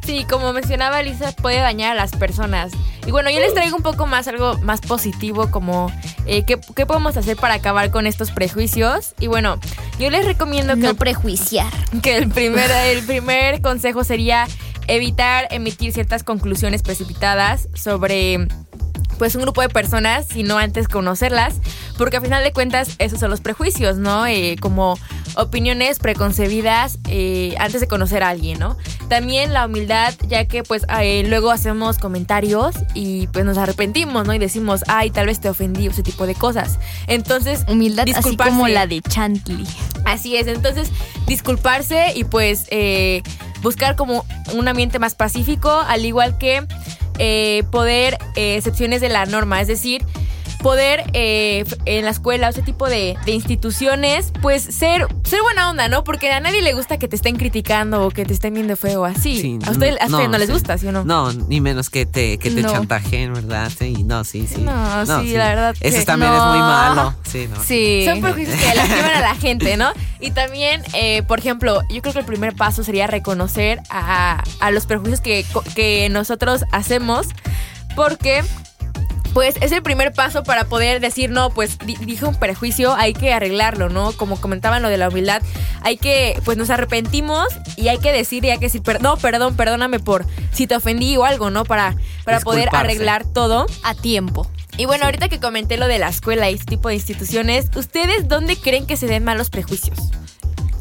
Sí, 0.06 0.26
como 0.28 0.54
mencionaba 0.54 1.04
Lisa, 1.04 1.34
puede 1.34 1.58
dañar 1.60 1.92
a 1.92 1.96
las 1.96 2.14
personas. 2.16 2.72
Y 3.06 3.12
bueno, 3.12 3.30
yo 3.30 3.40
les 3.40 3.54
traigo 3.54 3.78
un 3.78 3.84
poco 3.84 4.08
más 4.08 4.28
algo 4.28 4.58
más 4.64 4.82
positivo, 4.82 5.52
como 5.52 5.92
eh, 6.26 6.46
¿qué, 6.46 6.60
qué 6.76 6.88
podemos 6.88 7.16
hacer 7.16 7.38
para 7.38 7.54
acabar 7.56 7.92
con 7.92 8.08
estos 8.08 8.32
prejuicios. 8.32 9.14
Y 9.20 9.28
bueno, 9.28 9.60
yo 10.00 10.10
les 10.10 10.26
recomiendo 10.26 10.74
que, 10.76 10.80
No 10.82 10.96
prejuiciar. 10.96 11.72
que 12.02 12.18
el, 12.18 12.28
primer, 12.30 12.72
el 12.72 13.04
primer 13.06 13.62
consejo 13.62 14.04
sería 14.04 14.48
evitar 14.88 15.48
emitir 15.52 15.94
ciertas 15.94 16.24
conclusiones 16.24 16.82
precipitadas 16.82 17.68
sobre 17.76 18.48
pues 19.20 19.36
un 19.36 19.44
grupo 19.44 19.62
de 19.62 19.70
personas, 19.70 20.26
sino 20.28 20.58
antes 20.58 20.88
conocerlas, 20.88 21.56
porque 21.98 22.18
a 22.18 22.22
final 22.22 22.44
de 22.44 22.54
cuentas 22.54 22.96
esos 22.98 23.20
son 23.20 23.30
los 23.30 23.42
prejuicios, 23.42 23.98
¿no? 23.98 24.26
Eh, 24.26 24.56
como 24.60 24.98
opiniones 25.36 26.00
preconcebidas 26.00 26.98
eh, 27.10 27.54
antes 27.60 27.82
de 27.82 27.88
conocer 27.88 28.24
a 28.24 28.30
alguien, 28.30 28.58
¿no? 28.58 28.78
También 29.10 29.54
la 29.54 29.66
humildad, 29.66 30.14
ya 30.28 30.46
que 30.46 30.64
pues 30.64 30.86
eh, 31.02 31.24
luego 31.28 31.52
hacemos 31.52 31.98
comentarios 31.98 32.76
y 32.94 33.28
pues 33.28 33.46
nos 33.46 33.58
arrepentimos, 33.58 34.26
¿no? 34.26 34.34
Y 34.34 34.40
decimos, 34.40 34.84
ay, 34.88 35.12
tal 35.12 35.28
vez 35.28 35.40
te 35.40 35.50
ofendí, 35.50 35.88
o 35.88 35.92
ese 35.92 36.02
tipo 36.02 36.26
de 36.26 36.34
cosas. 36.36 36.80
Entonces, 37.08 37.66
Humildad 37.68 38.04
así 38.04 38.14
disculparse. 38.14 38.52
como 38.52 38.68
la 38.68 38.88
de 38.88 39.02
Chantley. 39.02 39.68
Así 40.06 40.38
es, 40.38 40.48
entonces 40.48 40.90
disculparse 41.28 42.14
y 42.16 42.24
pues 42.24 42.66
eh, 42.70 43.22
buscar 43.62 43.96
como 43.98 44.26
un 44.54 44.68
ambiente 44.68 44.98
más 44.98 45.16
pacífico, 45.16 45.70
al 45.70 46.06
igual 46.06 46.38
que 46.38 46.66
eh, 47.20 47.64
poder 47.72 48.18
eh, 48.36 48.56
excepciones 48.56 49.02
de 49.02 49.10
la 49.10 49.26
norma, 49.26 49.62
es 49.62 49.68
decir, 49.68 50.04
poder 50.62 51.04
eh, 51.14 51.64
en 51.86 52.06
la 52.06 52.12
escuela, 52.12 52.50
ese 52.50 52.62
tipo 52.62 52.88
de, 52.88 53.18
de 53.26 53.32
instituciones, 53.32 54.32
pues 54.42 54.62
ser, 54.64 55.08
ser 55.24 55.42
buena 55.42 55.70
onda, 55.70 55.88
¿no? 55.88 56.04
Porque 56.04 56.30
a 56.32 56.40
nadie 56.40 56.62
le 56.62 56.74
gusta 56.74 57.00
que 57.00 57.08
te 57.08 57.16
estén 57.16 57.38
criticando 57.38 58.06
o 58.06 58.10
que 58.12 58.26
te 58.26 58.34
estén 58.34 58.54
viendo 58.54 58.76
feo 58.76 59.06
así. 59.06 59.40
Sí, 59.42 59.60
a 59.66 59.72
ustedes 59.72 59.96
a 60.02 60.08
no, 60.08 60.18
ustedes 60.18 60.30
no, 60.32 60.38
les 60.38 60.48
sí. 60.48 60.54
gusta, 60.54 60.78
¿sí 60.78 60.88
o 60.88 60.92
no? 60.92 61.04
No, 61.06 61.32
ni 61.34 61.62
menos 61.62 61.90
que 61.90 62.06
te, 62.06 62.38
que 62.38 62.52
te 62.52 62.62
No. 62.62 62.72
chantajeen, 62.72 63.34
¿verdad? 63.34 63.72
Sí, 63.78 64.04
no, 64.04 64.24
sí, 64.24 64.48
sí. 64.48 64.62
No, 64.62 65.06
sí, 65.06 65.34
la 65.34 65.48
verdad 65.50 65.76
Eso 65.80 66.00
que 66.00 66.06
también 66.06 66.32
es 66.34 66.38
no. 66.40 66.50
muy 66.50 66.60
malo. 66.60 67.16
Sí, 67.24 67.48
no. 67.50 67.64
Sí. 67.64 68.04
Son 68.06 68.22
prejuicios 68.22 68.58
que 68.60 68.76
lastiman 68.76 69.12
a 69.16 69.22
la 69.22 69.36
gente, 69.36 69.78
¿no? 69.78 69.92
Y 70.20 70.32
también, 70.32 70.84
eh, 70.94 71.24
por 71.24 71.40
ejemplo, 71.40 71.82
yo 71.90 72.02
creo 72.02 72.14
que 72.14 72.20
el 72.20 72.26
primer 72.26 72.56
paso 72.56 72.84
sería 72.84 73.08
reconocer 73.08 73.80
a, 73.90 74.44
a 74.60 74.72
los 74.72 74.86
prejuicios 74.86 75.22
que, 75.22 75.46
que 75.76 76.10
nosotros 76.10 76.66
hacemos, 76.74 77.28
porque 77.96 78.44
pues 79.34 79.56
es 79.62 79.72
el 79.72 79.82
primer 79.84 80.12
paso 80.14 80.44
para 80.44 80.66
poder 80.66 81.00
decir, 81.00 81.30
no, 81.30 81.50
pues 81.52 81.78
di- 81.80 81.96
dije 82.02 82.26
un 82.26 82.36
prejuicio, 82.36 82.94
hay 82.96 83.14
que 83.14 83.34
arreglarlo, 83.34 83.90
¿no? 83.90 84.12
Como 84.14 84.40
comentaban 84.42 84.82
lo 84.82 84.90
de 84.90 84.98
la 84.98 85.10
humildad, 85.10 85.42
hay 85.82 85.98
que, 85.98 86.40
pues 86.46 86.58
nos 86.58 86.70
arrepentimos 86.70 87.48
y 87.76 87.88
hay 87.90 87.98
que 88.00 88.12
decir, 88.12 88.44
y 88.46 88.50
hay 88.52 88.58
que 88.60 88.66
decir, 88.66 88.82
"Per- 88.82 89.02
no, 89.02 89.18
perdón, 89.18 89.56
perdóname 89.56 90.00
por 90.00 90.26
si 90.52 90.68
te 90.68 90.76
ofendí 90.76 91.16
o 91.18 91.26
algo, 91.26 91.50
¿no? 91.50 91.64
Para, 91.66 91.96
para 92.26 92.40
poder 92.40 92.70
arreglar 92.74 93.26
todo. 93.26 93.66
A 93.84 93.94
tiempo. 93.96 94.48
Y 94.78 94.86
bueno, 94.86 95.06
ahorita 95.06 95.28
que 95.30 95.40
comenté 95.40 95.78
lo 95.78 95.88
de 95.88 96.00
la 96.00 96.08
escuela 96.10 96.50
y 96.50 96.54
este 96.54 96.66
tipo 96.66 96.88
de 96.90 96.96
instituciones, 96.96 97.68
¿ustedes 97.76 98.28
dónde 98.28 98.56
creen 98.56 98.86
que 98.88 98.96
se 98.98 99.08
den 99.08 99.24
malos 99.24 99.50
prejuicios? 99.50 99.98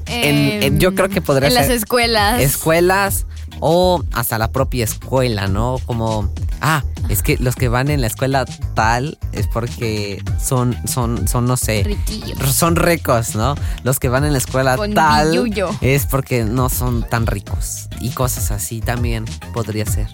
En- 0.06 0.62
en- 0.62 0.80
yo 0.80 0.94
creo 0.94 1.08
que 1.08 1.20
podría 1.20 1.48
En 1.48 1.54
las 1.54 1.66
ser 1.66 1.76
escuelas. 1.76 2.40
Escuelas 2.40 3.26
o 3.60 4.02
hasta 4.12 4.38
la 4.38 4.50
propia 4.50 4.84
escuela, 4.84 5.48
¿no? 5.48 5.76
Como, 5.86 6.30
ah, 6.60 6.82
es 7.08 7.22
que 7.22 7.36
los 7.38 7.54
que 7.54 7.68
van 7.68 7.90
en 7.90 8.00
la 8.00 8.06
escuela 8.06 8.44
tal 8.74 9.18
es 9.32 9.46
porque 9.46 10.22
son, 10.42 10.76
son, 10.86 11.26
son, 11.28 11.46
no 11.46 11.56
sé, 11.56 11.82
Riquillos. 11.84 12.54
son 12.54 12.76
ricos, 12.76 13.34
¿no? 13.34 13.54
Los 13.82 13.98
que 13.98 14.08
van 14.08 14.24
en 14.24 14.32
la 14.32 14.38
escuela 14.38 14.76
Con 14.76 14.94
tal 14.94 15.52
es 15.80 16.06
porque 16.06 16.44
no 16.44 16.68
son 16.68 17.02
tan 17.02 17.26
ricos. 17.26 17.88
Y 18.00 18.10
cosas 18.10 18.50
así 18.50 18.80
también 18.80 19.24
podría 19.52 19.86
ser. 19.86 20.08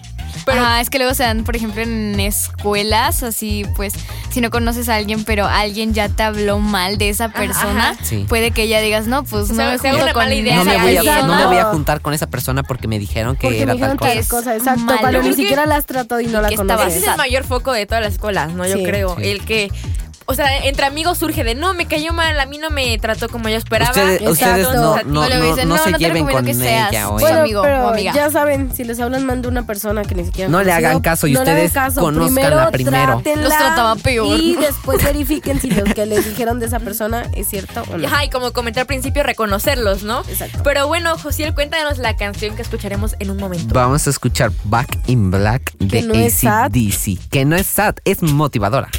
Pero- 0.45 0.61
Ajá, 0.61 0.79
es 0.81 0.89
que 0.89 0.97
luego 0.99 1.13
se 1.15 1.23
dan, 1.23 1.43
por 1.43 1.55
ejemplo, 1.55 1.81
en 1.81 2.19
escuelas, 2.19 3.23
así 3.23 3.65
pues, 3.75 3.93
si 4.29 4.41
no 4.41 4.49
conoces 4.51 4.89
a 4.89 4.95
alguien, 4.95 5.23
pero 5.23 5.45
alguien 5.47 5.93
ya 5.93 6.07
te 6.09 6.23
habló 6.23 6.59
mal 6.59 6.97
de 6.97 7.09
esa 7.09 7.29
persona, 7.29 7.89
ajá. 7.91 8.03
Sí. 8.03 8.25
puede 8.29 8.51
que 8.51 8.67
ya 8.67 8.79
digas, 8.79 9.07
no, 9.07 9.23
pues 9.23 9.49
O 9.49 9.53
no 9.53 9.71
me 9.71 9.77
junto 9.77 10.13
con 10.13 10.31
idea 10.31 10.57
No 10.57 10.65
me, 10.65 10.77
voy 10.77 10.97
a, 11.07 11.21
no 11.23 11.35
me 11.35 11.45
voy 11.47 11.57
a 11.57 11.65
juntar 11.65 12.01
con 12.01 12.13
esa 12.13 12.27
persona 12.27 12.63
porque 12.63 12.87
me 12.87 12.99
dijeron 12.99 13.35
que 13.35 13.47
Porque 13.47 13.63
era 13.63 13.73
me 13.73 13.79
tal 13.79 13.91
dijeron 13.91 13.97
cosa. 13.97 14.09
tal 14.11 14.17
es 14.19 14.27
cosa, 14.27 14.55
exacto, 14.55 14.81
malo. 14.81 14.99
cuando 15.01 15.21
ni 15.23 15.33
siquiera 15.33 15.65
la 15.65 15.77
has 15.77 15.85
tratado 15.85 16.21
y 16.21 16.27
no 16.27 16.41
la 16.41 16.51
conoces. 16.51 16.87
Ese 16.95 16.99
es 17.05 17.07
el 17.11 17.17
mayor 17.17 17.43
foco 17.43 17.71
de 17.73 17.85
todas 17.85 18.03
las 18.03 18.13
escuelas, 18.13 18.53
¿no? 18.53 18.65
Yo 18.67 18.75
Sí. 18.77 18.83
creo. 18.83 19.15
Sí. 19.17 19.27
El 19.29 19.43
que 19.45 19.71
o 20.27 20.33
sea, 20.33 20.65
entre 20.65 20.85
amigos 20.85 21.17
surge 21.19 21.43
de 21.43 21.55
no, 21.55 21.73
me 21.73 21.85
cayó 21.87 22.11
mal, 22.13 22.39
a 22.39 22.45
mí 22.45 22.57
no 22.57 22.69
me 22.71 22.97
trató 22.97 23.29
como 23.29 23.47
yo 23.49 23.57
esperaba. 23.57 23.91
Ustedes, 23.91 24.21
ustedes 24.27 24.63
no, 24.63 24.71
Entonces, 24.97 25.05
no, 25.07 25.29
no- 25.29 25.41
dicen, 25.45 25.69
no 25.69 25.75
"No, 25.77 25.83
se 25.83 25.91
lleven 25.93 25.99
recomiendo 26.25 26.31
con 26.33 26.45
que 26.45 26.53
seas 26.53 26.89
ella 26.91 27.05
amigo 27.05 27.61
pero 27.61 27.85
o 27.85 27.89
amiga. 27.89 28.13
ya 28.13 28.29
saben, 28.31 28.75
si 28.75 28.83
les 28.83 28.99
hablan 28.99 29.25
mal 29.25 29.41
de 29.41 29.47
una 29.47 29.65
persona 29.65 30.03
que 30.03 30.15
ni 30.15 30.25
siquiera 30.25 30.49
No 30.49 30.63
le 30.63 30.71
hagan 30.71 30.99
caso 31.01 31.27
y 31.27 31.33
no 31.33 31.43
le 31.43 31.51
hagan 31.51 31.65
ustedes 31.65 31.73
caso. 31.73 32.01
conózcanla 32.01 32.71
primero. 32.71 33.05
trátenla 33.21 33.43
Los 33.49 33.57
trataba 33.57 33.95
peor. 33.97 34.39
Y 34.39 34.55
después 34.55 35.03
verifiquen 35.03 35.59
si 35.61 35.69
lo 35.69 35.83
que 35.83 36.05
les 36.05 36.25
dijeron 36.25 36.59
de 36.59 36.65
esa 36.67 36.79
persona 36.79 37.29
es 37.33 37.47
cierto 37.47 37.83
o 37.91 37.97
no. 37.97 38.07
Ajá, 38.07 38.25
y 38.25 38.29
como 38.29 38.51
comenté 38.51 38.79
al 38.79 38.85
principio, 38.87 39.23
reconocerlos, 39.23 40.03
¿no? 40.03 40.21
Exacto. 40.27 40.61
Pero 40.63 40.87
bueno, 40.87 41.17
Josiel, 41.17 41.53
cuéntanos 41.53 41.97
la 41.99 42.15
canción 42.15 42.55
que 42.55 42.61
escucharemos 42.63 43.15
en 43.19 43.29
un 43.31 43.37
momento. 43.37 43.73
Vamos 43.73 44.07
a 44.07 44.09
escuchar 44.09 44.51
Back 44.63 44.97
in 45.07 45.29
Black 45.29 45.73
de. 45.77 45.99
ACDC. 45.99 47.19
Que 47.29 47.45
no 47.45 47.55
es 47.55 47.67
sad, 47.67 47.95
es 48.05 48.21
motivadora. 48.23 48.89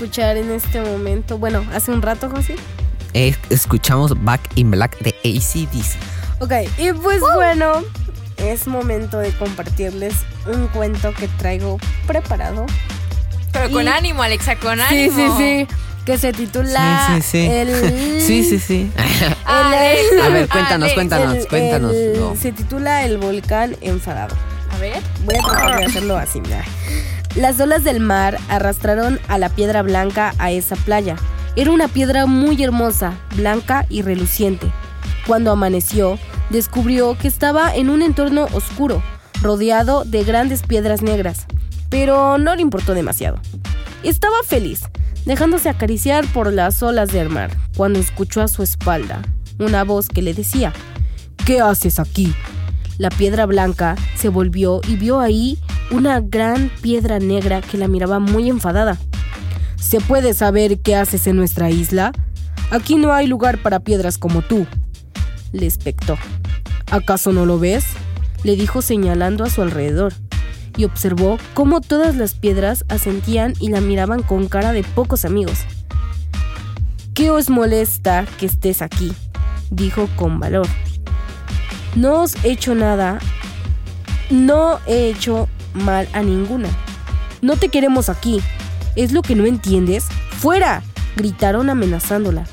Escuchar 0.00 0.38
en 0.38 0.50
este 0.50 0.80
momento? 0.80 1.36
Bueno, 1.36 1.62
hace 1.74 1.90
un 1.90 2.00
rato, 2.00 2.30
José. 2.30 2.56
Eh, 3.12 3.34
escuchamos 3.50 4.12
Back 4.24 4.40
in 4.54 4.70
Black 4.70 4.98
de 5.00 5.10
ACDC. 5.24 5.98
Ok, 6.40 6.52
y 6.78 6.90
pues 6.94 7.20
bueno, 7.34 7.82
es 8.38 8.66
momento 8.66 9.18
de 9.18 9.30
compartirles 9.32 10.14
un 10.46 10.68
cuento 10.68 11.12
que 11.12 11.28
traigo 11.28 11.78
preparado. 12.06 12.64
Pero 13.52 13.68
con 13.70 13.84
Y- 13.84 13.88
ánimo, 13.88 14.22
Alexa, 14.22 14.56
con 14.56 14.78
Sí, 14.78 14.84
ánimo. 14.88 15.36
sí, 15.36 15.66
sí. 15.68 15.76
que 16.06 16.16
se 16.16 16.32
titula 16.32 17.08
Sí, 17.08 17.20
sí, 17.20 17.28
sí. 17.30 17.46
el 17.46 18.20
Sí, 18.26 18.42
sí, 18.44 18.58
sí. 18.58 18.90
Ah, 19.44 19.74
el- 19.84 20.20
A 20.22 20.28
ver, 20.30 20.46
ah, 20.48 20.52
cuéntanos, 20.52 20.88
de- 20.88 20.94
cuéntanos, 20.94 21.34
el- 21.36 21.46
cuéntanos. 21.46 21.92
el- 21.94 22.18
no. 22.18 22.36
Se 22.36 22.52
titula 22.52 23.04
El 23.04 23.18
volcán 23.18 23.76
enfadado. 23.82 24.34
A 24.72 24.78
ver. 24.78 25.02
Voy 25.26 25.34
a 25.36 25.42
tratar 25.42 25.78
de 25.80 25.84
hacerlo 25.84 26.16
así, 26.16 26.40
mira. 26.40 26.64
Las 27.36 27.60
olas 27.60 27.84
del 27.84 28.00
mar 28.00 28.38
arrastraron 28.48 29.20
a 29.28 29.38
la 29.38 29.48
piedra 29.48 29.82
blanca 29.82 30.34
a 30.38 30.50
esa 30.50 30.76
playa. 30.76 31.16
Era 31.56 31.70
una 31.70 31.88
piedra 31.88 32.26
muy 32.26 32.62
hermosa, 32.62 33.18
blanca 33.36 33.86
y 33.88 34.02
reluciente. 34.02 34.70
Cuando 35.26 35.52
amaneció, 35.52 36.18
descubrió 36.50 37.16
que 37.16 37.28
estaba 37.28 37.74
en 37.74 37.88
un 37.88 38.02
entorno 38.02 38.46
oscuro, 38.52 39.02
rodeado 39.42 40.04
de 40.04 40.24
grandes 40.24 40.62
piedras 40.62 41.02
negras, 41.02 41.46
pero 41.88 42.36
no 42.38 42.54
le 42.56 42.62
importó 42.62 42.94
demasiado. 42.94 43.38
Estaba 44.02 44.42
feliz, 44.44 44.82
dejándose 45.24 45.68
acariciar 45.68 46.26
por 46.32 46.52
las 46.52 46.82
olas 46.82 47.12
del 47.12 47.28
mar, 47.28 47.50
cuando 47.76 47.98
escuchó 47.98 48.42
a 48.42 48.48
su 48.48 48.62
espalda 48.62 49.22
una 49.58 49.84
voz 49.84 50.08
que 50.08 50.22
le 50.22 50.34
decía, 50.34 50.72
¿Qué 51.44 51.60
haces 51.60 51.98
aquí? 51.98 52.34
La 52.98 53.08
piedra 53.08 53.46
blanca 53.46 53.96
se 54.16 54.28
volvió 54.28 54.80
y 54.86 54.96
vio 54.96 55.20
ahí 55.20 55.58
una 55.90 56.20
gran 56.20 56.70
piedra 56.82 57.18
negra 57.18 57.60
que 57.60 57.78
la 57.78 57.88
miraba 57.88 58.18
muy 58.18 58.48
enfadada. 58.48 58.96
¿Se 59.76 60.00
puede 60.00 60.34
saber 60.34 60.78
qué 60.80 60.96
haces 60.96 61.26
en 61.26 61.36
nuestra 61.36 61.70
isla? 61.70 62.12
Aquí 62.70 62.96
no 62.96 63.12
hay 63.12 63.26
lugar 63.26 63.58
para 63.58 63.80
piedras 63.80 64.18
como 64.18 64.42
tú. 64.42 64.66
Le 65.52 65.66
espectó. 65.66 66.16
¿Acaso 66.90 67.32
no 67.32 67.46
lo 67.46 67.58
ves? 67.58 67.84
Le 68.44 68.56
dijo 68.56 68.82
señalando 68.82 69.44
a 69.44 69.50
su 69.50 69.62
alrededor, 69.62 70.12
y 70.76 70.84
observó 70.84 71.38
cómo 71.54 71.80
todas 71.80 72.16
las 72.16 72.34
piedras 72.34 72.84
asentían 72.88 73.54
y 73.58 73.68
la 73.68 73.80
miraban 73.80 74.22
con 74.22 74.48
cara 74.48 74.72
de 74.72 74.82
pocos 74.82 75.24
amigos. 75.24 75.60
¿Qué 77.14 77.30
os 77.30 77.50
molesta 77.50 78.24
que 78.38 78.46
estés 78.46 78.82
aquí? 78.82 79.12
dijo 79.70 80.08
con 80.16 80.40
valor. 80.40 80.66
No 81.96 82.22
os 82.22 82.36
he 82.44 82.52
hecho 82.52 82.74
nada. 82.74 83.18
No 84.30 84.78
he 84.86 85.10
hecho 85.10 85.48
mal 85.74 86.08
a 86.12 86.22
ninguna. 86.22 86.68
No 87.42 87.56
te 87.56 87.68
queremos 87.68 88.08
aquí. 88.08 88.40
¿Es 88.96 89.12
lo 89.12 89.22
que 89.22 89.34
no 89.34 89.46
entiendes? 89.46 90.06
¡Fuera! 90.38 90.82
gritaron 91.16 91.70
amenazándola. 91.70 92.44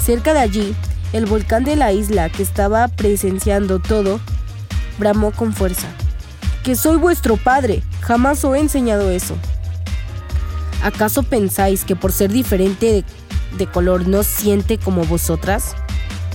Cerca 0.00 0.32
de 0.34 0.40
allí, 0.40 0.74
el 1.12 1.26
volcán 1.26 1.64
de 1.64 1.76
la 1.76 1.92
isla 1.92 2.28
que 2.28 2.42
estaba 2.42 2.88
presenciando 2.88 3.78
todo, 3.78 4.20
bramó 4.98 5.32
con 5.32 5.52
fuerza. 5.52 5.88
Que 6.62 6.74
soy 6.74 6.96
vuestro 6.96 7.36
padre. 7.36 7.82
Jamás 8.00 8.44
os 8.44 8.56
he 8.56 8.60
enseñado 8.60 9.10
eso. 9.10 9.36
¿Acaso 10.82 11.22
pensáis 11.22 11.84
que 11.84 11.96
por 11.96 12.12
ser 12.12 12.30
diferente 12.30 12.86
de, 12.86 13.04
de 13.56 13.66
color 13.66 14.06
no 14.06 14.22
siente 14.22 14.78
como 14.78 15.04
vosotras? 15.04 15.74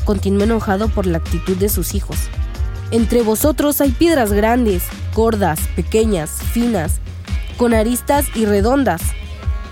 Continuó 0.05 0.43
enojado 0.43 0.89
por 0.89 1.05
la 1.05 1.19
actitud 1.19 1.55
de 1.57 1.69
sus 1.69 1.93
hijos. 1.93 2.17
Entre 2.91 3.21
vosotros 3.21 3.79
hay 3.79 3.91
piedras 3.91 4.33
grandes, 4.33 4.83
gordas, 5.15 5.61
pequeñas, 5.77 6.29
finas, 6.51 6.99
con 7.57 7.73
aristas 7.73 8.25
y 8.35 8.45
redondas. 8.45 9.01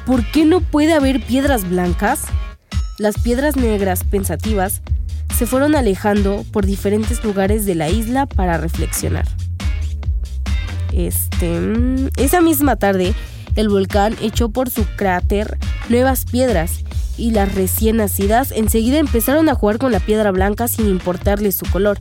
¿Por 0.06 0.26
qué 0.32 0.46
no 0.46 0.62
puede 0.62 0.94
haber 0.94 1.22
piedras 1.22 1.70
blancas? 1.70 2.22
Las 2.98 3.18
piedras 3.20 3.58
negras, 3.58 4.06
pensativas, 4.06 4.82
se 5.38 5.46
fueron 5.46 5.76
alejando 5.76 6.46
por 6.52 6.66
diferentes 6.66 7.24
lugares 7.24 7.66
de 7.66 7.76
la 7.76 7.90
isla 7.90 8.26
para 8.26 8.58
reflexionar. 8.58 9.26
Este, 10.94 11.60
mm, 11.60 12.10
esa 12.18 12.40
misma 12.40 12.78
tarde, 12.78 13.14
el 13.56 13.68
volcán 13.68 14.16
echó 14.22 14.50
por 14.50 14.70
su 14.70 14.86
cráter 14.96 15.58
nuevas 15.90 16.24
piedras 16.24 16.84
y 17.18 17.32
las 17.32 17.54
recién 17.54 17.98
nacidas 17.98 18.52
enseguida 18.52 18.98
empezaron 18.98 19.50
a 19.50 19.56
jugar 19.56 19.78
con 19.78 19.92
la 19.92 20.00
piedra 20.00 20.32
blanca 20.32 20.70
sin 20.70 20.88
importarle 20.88 21.52
su 21.52 21.66
color. 21.66 22.00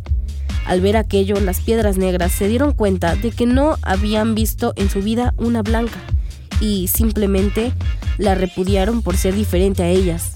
Al 0.69 0.83
ver 0.83 0.99
aquello, 0.99 1.41
las 1.41 1.61
piedras 1.61 1.97
negras 1.97 2.31
se 2.31 2.47
dieron 2.47 2.73
cuenta 2.73 3.17
de 3.17 3.31
que 3.31 3.47
no 3.47 3.79
habían 3.81 4.35
visto 4.35 4.75
en 4.77 4.91
su 4.91 5.01
vida 5.01 5.33
una 5.39 5.63
blanca 5.63 5.99
y 6.61 6.89
simplemente 6.89 7.73
la 8.19 8.35
repudiaron 8.35 9.01
por 9.01 9.17
ser 9.17 9.35
diferente 9.35 9.83
a 9.83 9.89
ellas. 9.89 10.35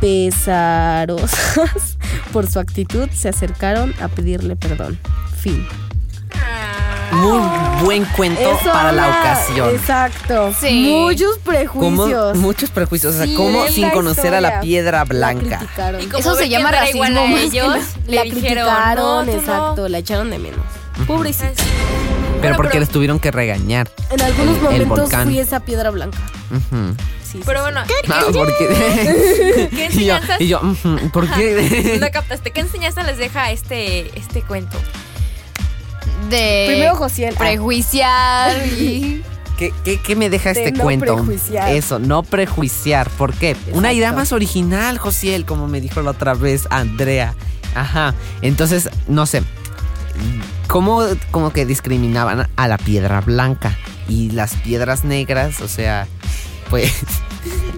Pesarosas 0.00 1.98
por 2.32 2.46
su 2.46 2.60
actitud, 2.60 3.08
se 3.10 3.28
acercaron 3.28 3.92
a 4.00 4.06
pedirle 4.06 4.54
perdón. 4.54 4.96
Fin. 5.36 5.66
Muy 7.12 7.40
buen 7.84 8.04
cuento 8.04 8.40
Eso 8.40 8.70
para 8.72 8.92
la 8.92 9.08
ocasión. 9.08 9.70
Exacto. 9.70 10.52
Sí. 10.60 10.90
Muchos 10.92 11.38
Como 11.38 11.44
prejuicios. 11.44 12.36
muchos 12.38 12.70
prejuicios, 12.70 13.14
o 13.14 13.16
sea, 13.16 13.26
Sí, 13.26 13.34
como 13.34 13.66
sin 13.68 13.82
la 13.86 13.92
conocer 13.92 14.34
a 14.34 14.40
la 14.40 14.48
historia. 14.48 14.60
piedra 14.60 14.98
La 14.98 15.04
blanca. 15.04 15.60
como 15.76 16.18
Eso 16.18 16.34
se 16.34 16.48
llama 16.48 16.70
no 16.70 16.76
racismo 16.78 17.02
a 17.04 17.40
ellos, 17.40 17.76
le 18.06 18.16
la 18.16 18.22
dijeron, 18.22 18.40
criticaron, 18.66 19.26
"No, 19.26 19.32
tú 19.32 19.32
no". 19.32 19.38
exacto, 19.38 19.88
la 19.88 19.98
echaron 19.98 20.30
de 20.30 20.38
menos. 20.38 20.60
Pobrecita. 21.06 21.52
Pero 21.54 22.40
Bueno, 22.40 22.56
porque 22.56 22.68
pero- 22.72 22.80
les 22.80 22.88
tuvieron 22.90 23.18
que 23.18 23.30
regañar. 23.30 23.88
En 24.10 24.20
algunos 24.20 24.56
El- 24.56 24.60
el 24.60 24.62
momentos 24.86 24.98
volcán. 24.98 25.24
fui 25.28 25.38
esa 25.38 25.60
piedra 25.60 25.90
blanca. 25.90 26.18
Ujú. 26.50 26.94
Sí, 27.24 27.38
sí, 27.38 27.42
Pero 27.44 27.58
sí. 27.58 27.72
bueno, 27.72 27.80
Ah, 28.10 28.22
porque... 28.32 29.68
¿qué 29.70 29.88
y 29.92 30.04
yo, 30.06 30.16
enseñanzas? 30.16 30.40
y 30.40 30.48
yo, 30.48 30.60
¿por 31.12 31.28
qué? 31.30 31.98
no 32.00 32.10
captaste. 32.10 32.50
¿Qué 32.52 32.60
enseñanza 32.60 33.02
les 33.02 33.18
deja 33.18 33.50
este, 33.50 34.16
este 34.18 34.42
cuento? 34.42 34.78
De 36.30 36.64
Primero 36.68 36.96
Josiel. 36.96 37.34
ah, 37.36 37.38
prejuiciar 37.40 38.66
y 38.78 39.22
¿Qué, 39.58 39.72
qué, 39.84 39.98
qué 40.00 40.16
me 40.16 40.28
deja 40.28 40.52
De 40.52 40.64
este 40.64 40.72
no 40.72 40.84
cuento? 40.84 41.14
prejuiciar. 41.14 41.74
Eso, 41.74 41.98
no 41.98 42.22
prejuiciar. 42.22 43.08
¿Por 43.10 43.32
qué? 43.32 43.56
Una 43.72 43.92
idea 43.94 44.12
más 44.12 44.32
original, 44.32 44.98
Josiel, 44.98 45.46
como 45.46 45.66
me 45.66 45.80
dijo 45.80 46.02
la 46.02 46.10
otra 46.10 46.34
vez 46.34 46.66
Andrea. 46.68 47.34
Ajá. 47.74 48.14
Entonces, 48.42 48.90
no 49.08 49.24
sé. 49.24 49.42
¿Cómo 50.66 51.02
como 51.30 51.52
que 51.52 51.64
discriminaban 51.64 52.48
a 52.56 52.68
la 52.68 52.76
piedra 52.76 53.20
blanca? 53.22 53.76
Y 54.08 54.30
las 54.30 54.54
piedras 54.56 55.04
negras, 55.04 55.60
o 55.62 55.68
sea, 55.68 56.06
pues. 56.70 56.92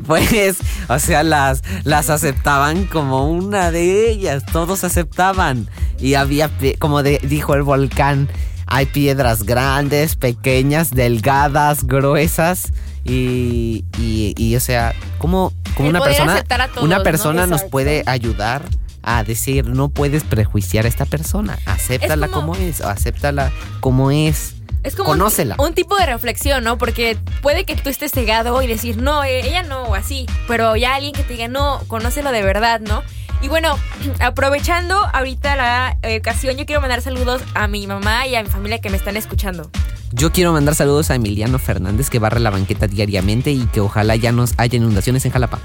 Pues, 0.06 0.56
o 0.88 0.98
sea, 0.98 1.22
las, 1.22 1.62
las 1.84 2.08
aceptaban 2.08 2.84
como 2.86 3.28
una 3.30 3.70
de 3.70 4.10
ellas. 4.10 4.42
Todos 4.50 4.82
aceptaban. 4.82 5.68
Y 6.00 6.14
había, 6.14 6.50
como 6.78 7.02
de- 7.02 7.20
dijo 7.24 7.54
el 7.54 7.62
volcán, 7.62 8.26
hay 8.66 8.86
piedras 8.86 9.42
grandes, 9.42 10.16
pequeñas, 10.16 10.92
delgadas, 10.92 11.84
gruesas. 11.86 12.72
Y, 13.04 13.84
y, 13.98 14.32
y, 14.38 14.56
o 14.56 14.60
sea, 14.60 14.94
como, 15.18 15.52
como 15.76 15.90
una 15.90 16.00
persona, 16.00 16.42
todos, 16.42 16.84
una 16.84 16.96
¿no? 16.98 17.02
persona 17.02 17.42
nos 17.42 17.58
Exacto. 17.60 17.70
puede 17.70 18.02
ayudar 18.06 18.62
a 19.02 19.24
decir, 19.24 19.66
no 19.66 19.90
puedes 19.90 20.24
prejuiciar 20.24 20.86
a 20.86 20.88
esta 20.88 21.04
persona. 21.04 21.58
Acéptala 21.66 22.26
Es 22.26 22.32
como- 22.32 22.54
como 22.54 22.64
es, 22.66 22.80
o 22.80 22.88
acéptala 22.88 23.52
como 23.80 24.10
es. 24.10 24.54
Es 24.82 24.94
como 24.94 25.10
un- 25.10 25.18
Conócela. 25.18 25.56
Un, 25.58 25.74
tipo 25.74 25.96
de 25.96 26.06
reflexión, 26.06 26.64
¿no? 26.64 26.78
Porque 26.78 27.16
puede 27.42 27.64
que 27.64 27.76
tú 27.76 27.88
estés 27.90 28.12
cegado 28.12 28.60
y 28.62 28.66
decir, 28.66 28.96
no, 28.96 29.24
eh, 29.24 29.46
ella 29.46 29.62
no, 29.62 29.82
o 29.84 29.94
así. 29.94 30.26
Pero 30.46 30.76
ya 30.76 30.94
alguien 30.94 31.12
que 31.12 31.22
te 31.22 31.34
diga, 31.34 31.48
no, 31.48 31.80
conócelo 31.88 32.32
de 32.32 32.42
verdad, 32.42 32.80
¿no? 32.80 33.02
Y 33.40 33.48
bueno, 33.48 33.76
aprovechando 34.20 34.96
ahorita 35.12 35.56
la 35.56 35.96
ocasión, 36.18 36.56
yo 36.56 36.66
quiero 36.66 36.80
mandar 36.80 37.02
saludos 37.02 37.42
a 37.54 37.68
mi 37.68 37.86
mamá 37.86 38.26
y 38.26 38.34
a 38.36 38.42
mi 38.42 38.48
familia 38.48 38.80
que 38.80 38.90
me 38.90 38.96
están 38.96 39.16
escuchando. 39.16 39.70
Yo 40.12 40.32
quiero 40.32 40.52
mandar 40.52 40.74
saludos 40.74 41.10
a 41.10 41.16
Emiliano 41.16 41.58
Fernández 41.58 42.08
que 42.08 42.18
barre 42.18 42.40
la 42.40 42.48
banqueta 42.48 42.86
diariamente 42.86 43.50
y 43.50 43.66
que 43.66 43.80
ojalá 43.80 44.16
ya 44.16 44.32
nos 44.32 44.54
haya 44.56 44.76
inundaciones 44.78 45.26
en 45.26 45.32
Jalapa. 45.32 45.58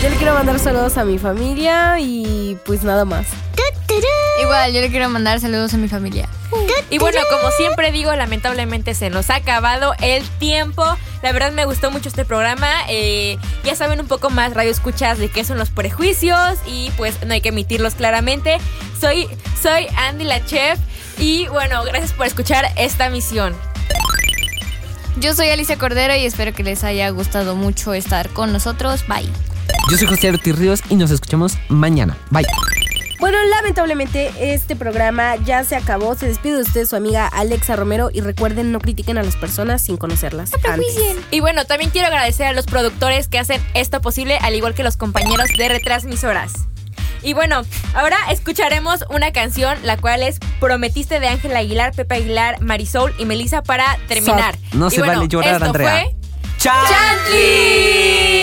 Yo 0.00 0.08
le 0.08 0.14
quiero 0.16 0.34
mandar 0.34 0.58
saludos 0.60 0.96
a 0.98 1.04
mi 1.04 1.18
familia 1.18 1.98
y 1.98 2.56
pues 2.64 2.84
nada 2.84 3.04
más. 3.04 3.26
Igual 4.48 4.72
yo 4.72 4.80
le 4.80 4.88
quiero 4.88 5.10
mandar 5.10 5.40
saludos 5.40 5.74
a 5.74 5.76
mi 5.76 5.88
familia. 5.88 6.26
Y 6.90 6.98
bueno, 6.98 7.20
como 7.30 7.50
siempre 7.52 7.92
digo, 7.92 8.14
lamentablemente 8.16 8.94
se 8.94 9.10
nos 9.10 9.28
ha 9.28 9.36
acabado 9.36 9.92
el 10.00 10.26
tiempo. 10.38 10.82
La 11.22 11.32
verdad 11.32 11.52
me 11.52 11.66
gustó 11.66 11.90
mucho 11.90 12.08
este 12.08 12.24
programa. 12.24 12.68
Eh, 12.88 13.36
ya 13.64 13.74
saben 13.76 14.00
un 14.00 14.08
poco 14.08 14.30
más, 14.30 14.54
radio 14.54 14.70
escuchas, 14.70 15.18
de 15.18 15.28
qué 15.28 15.44
son 15.44 15.58
los 15.58 15.68
prejuicios 15.68 16.58
y 16.66 16.90
pues 16.96 17.14
no 17.26 17.34
hay 17.34 17.42
que 17.42 17.50
emitirlos 17.50 17.94
claramente. 17.94 18.56
Soy, 18.98 19.28
soy 19.62 19.86
Andy 19.96 20.24
la 20.24 20.44
chef 20.46 20.78
y 21.18 21.46
bueno, 21.48 21.84
gracias 21.84 22.14
por 22.14 22.26
escuchar 22.26 22.64
esta 22.76 23.10
misión. 23.10 23.54
Yo 25.18 25.34
soy 25.34 25.48
Alicia 25.48 25.76
Cordero 25.76 26.16
y 26.16 26.24
espero 26.24 26.54
que 26.54 26.62
les 26.62 26.84
haya 26.84 27.10
gustado 27.10 27.54
mucho 27.54 27.92
estar 27.92 28.30
con 28.30 28.52
nosotros. 28.52 29.04
Bye. 29.08 29.28
Yo 29.90 29.98
soy 29.98 30.06
José 30.06 30.30
Ortiz 30.30 30.56
Ríos 30.56 30.80
y 30.88 30.96
nos 30.96 31.10
escuchamos 31.10 31.58
mañana. 31.68 32.16
Bye. 32.30 32.46
Bueno, 33.18 33.36
lamentablemente 33.50 34.30
este 34.54 34.76
programa 34.76 35.36
ya 35.36 35.64
se 35.64 35.74
acabó. 35.76 36.14
Se 36.14 36.28
despide 36.28 36.56
de 36.56 36.62
usted 36.62 36.86
su 36.86 36.94
amiga 36.94 37.26
Alexa 37.26 37.74
Romero 37.74 38.10
y 38.12 38.20
recuerden 38.20 38.70
no 38.70 38.78
critiquen 38.78 39.18
a 39.18 39.22
las 39.22 39.36
personas 39.36 39.82
sin 39.82 39.96
conocerlas. 39.96 40.50
antes. 40.64 40.96
Y 41.30 41.40
bueno, 41.40 41.64
también 41.64 41.90
quiero 41.90 42.06
agradecer 42.08 42.46
a 42.46 42.52
los 42.52 42.66
productores 42.66 43.26
que 43.28 43.38
hacen 43.38 43.60
esto 43.74 44.00
posible, 44.00 44.38
al 44.40 44.54
igual 44.54 44.74
que 44.74 44.84
los 44.84 44.96
compañeros 44.96 45.48
de 45.56 45.68
retransmisoras. 45.68 46.52
Y 47.22 47.32
bueno, 47.34 47.62
ahora 47.94 48.16
escucharemos 48.30 49.04
una 49.10 49.32
canción, 49.32 49.76
la 49.82 49.96
cual 49.96 50.22
es 50.22 50.38
Prometiste 50.60 51.18
de 51.18 51.26
Ángela 51.26 51.58
Aguilar, 51.58 51.92
Pepe 51.92 52.14
Aguilar, 52.16 52.60
Marisol 52.60 53.12
y 53.18 53.24
Melissa 53.24 53.62
para 53.62 53.98
terminar. 54.06 54.56
No 54.72 54.86
Y 54.86 54.90
se 54.92 54.98
bueno, 54.98 55.14
vale 55.14 55.28
llorar, 55.28 55.54
esto 55.54 55.64
Andrea. 55.66 56.02
Fue. 56.02 56.14
¡Chantley! 56.58 58.37